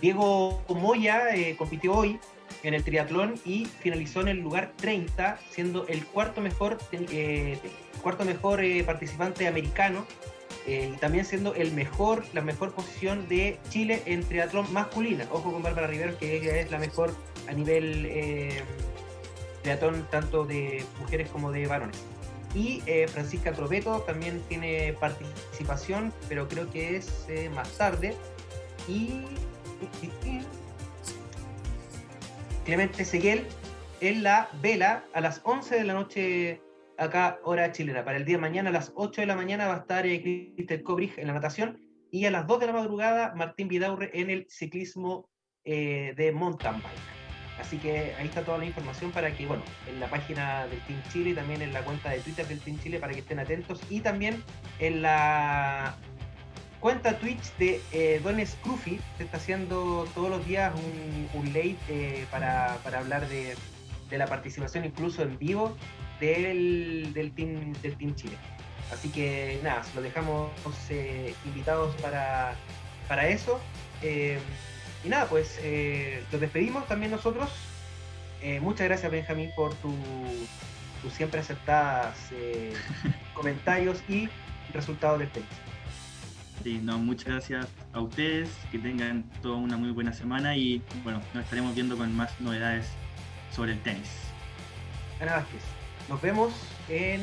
[0.02, 2.19] Diego Moya eh, compitió hoy
[2.64, 7.57] en el triatlón y finalizó en el lugar 30, siendo el cuarto mejor, eh,
[8.03, 10.06] cuarto mejor eh, participante americano
[10.68, 15.26] y también siendo el mejor, la mejor posición de Chile en triatlón masculina.
[15.32, 17.15] Ojo con Bárbara Rivero, que ella es la mejor
[17.48, 18.06] a nivel
[20.12, 22.04] tanto de mujeres como de varones.
[22.54, 28.16] Y eh, Francisca Troveto también tiene participación, pero creo que es eh, más tarde.
[28.88, 29.24] Y
[32.64, 33.46] Clemente Seguel
[34.00, 36.62] en la vela a las 11 de la noche
[36.98, 38.04] acá, hora chilena.
[38.04, 40.84] Para el día de mañana a las 8 de la mañana va a estar eh,
[40.84, 41.80] Cobrich en la natación
[42.12, 45.30] y a las 2 de la madrugada Martín Vidaurre en el ciclismo
[45.64, 47.15] eh, de mountain bike.
[47.60, 51.02] Así que ahí está toda la información para que, bueno, en la página del Team
[51.11, 54.02] Chile, también en la cuenta de Twitter del Team Chile para que estén atentos y
[54.02, 54.44] también
[54.80, 55.95] en la
[56.80, 60.73] cuenta Twitch de eh, Don Scruffy, se está haciendo todos los días
[61.34, 63.56] un, late eh, para, para hablar de,
[64.10, 65.76] de la participación incluso en vivo
[66.19, 68.38] del, del, team, del Team Chile.
[68.91, 70.52] Así que nada, se lo dejamos
[70.90, 72.53] eh, invitados para,
[73.07, 73.60] para eso.
[75.06, 77.52] Y nada, pues eh, los despedimos también nosotros.
[78.41, 79.94] Eh, muchas gracias Benjamín por tu,
[81.02, 82.73] tus siempre aceptadas eh,
[83.36, 84.27] comentarios y
[84.73, 85.49] resultados del tenis.
[86.64, 91.22] Sí, no, muchas gracias a ustedes, que tengan toda una muy buena semana y bueno,
[91.36, 92.88] nos estaremos viendo con más novedades
[93.56, 94.10] sobre el tenis.
[95.22, 95.61] Ana Vázquez,
[96.10, 96.52] nos vemos
[96.90, 97.22] en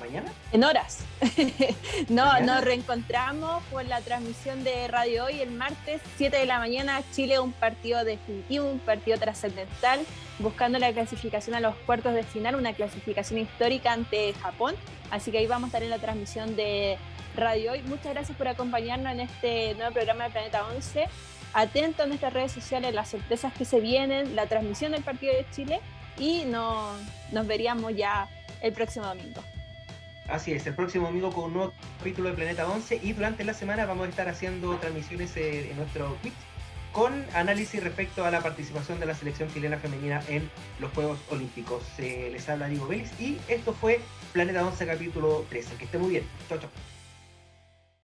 [0.00, 0.32] mañana.
[0.52, 1.04] En horas.
[2.08, 2.54] no, Mañana.
[2.54, 7.02] nos reencontramos por la transmisión de Radio Hoy el martes, 7 de la mañana.
[7.12, 10.00] Chile, un partido definitivo, un partido trascendental,
[10.38, 14.74] buscando la clasificación a los cuartos de final, una clasificación histórica ante Japón.
[15.10, 16.98] Así que ahí vamos a estar en la transmisión de
[17.36, 17.82] Radio Hoy.
[17.82, 21.06] Muchas gracias por acompañarnos en este nuevo programa de Planeta 11.
[21.54, 25.46] Atento a nuestras redes sociales, las sorpresas que se vienen, la transmisión del partido de
[25.50, 25.80] Chile
[26.18, 26.92] y no,
[27.32, 28.28] nos veríamos ya
[28.60, 29.42] el próximo domingo.
[30.28, 33.54] Así es, el próximo domingo con un nuevo capítulo de Planeta 11 y durante la
[33.54, 36.34] semana vamos a estar haciendo transmisiones eh, en nuestro Twitch
[36.92, 40.50] con análisis respecto a la participación de la selección chilena femenina en
[40.80, 41.82] los Juegos Olímpicos.
[41.98, 44.00] Eh, les habla Diego Vélez y esto fue
[44.32, 45.76] Planeta 11 capítulo 13.
[45.76, 46.24] Que esté muy bien.
[46.48, 46.70] Chao, chao.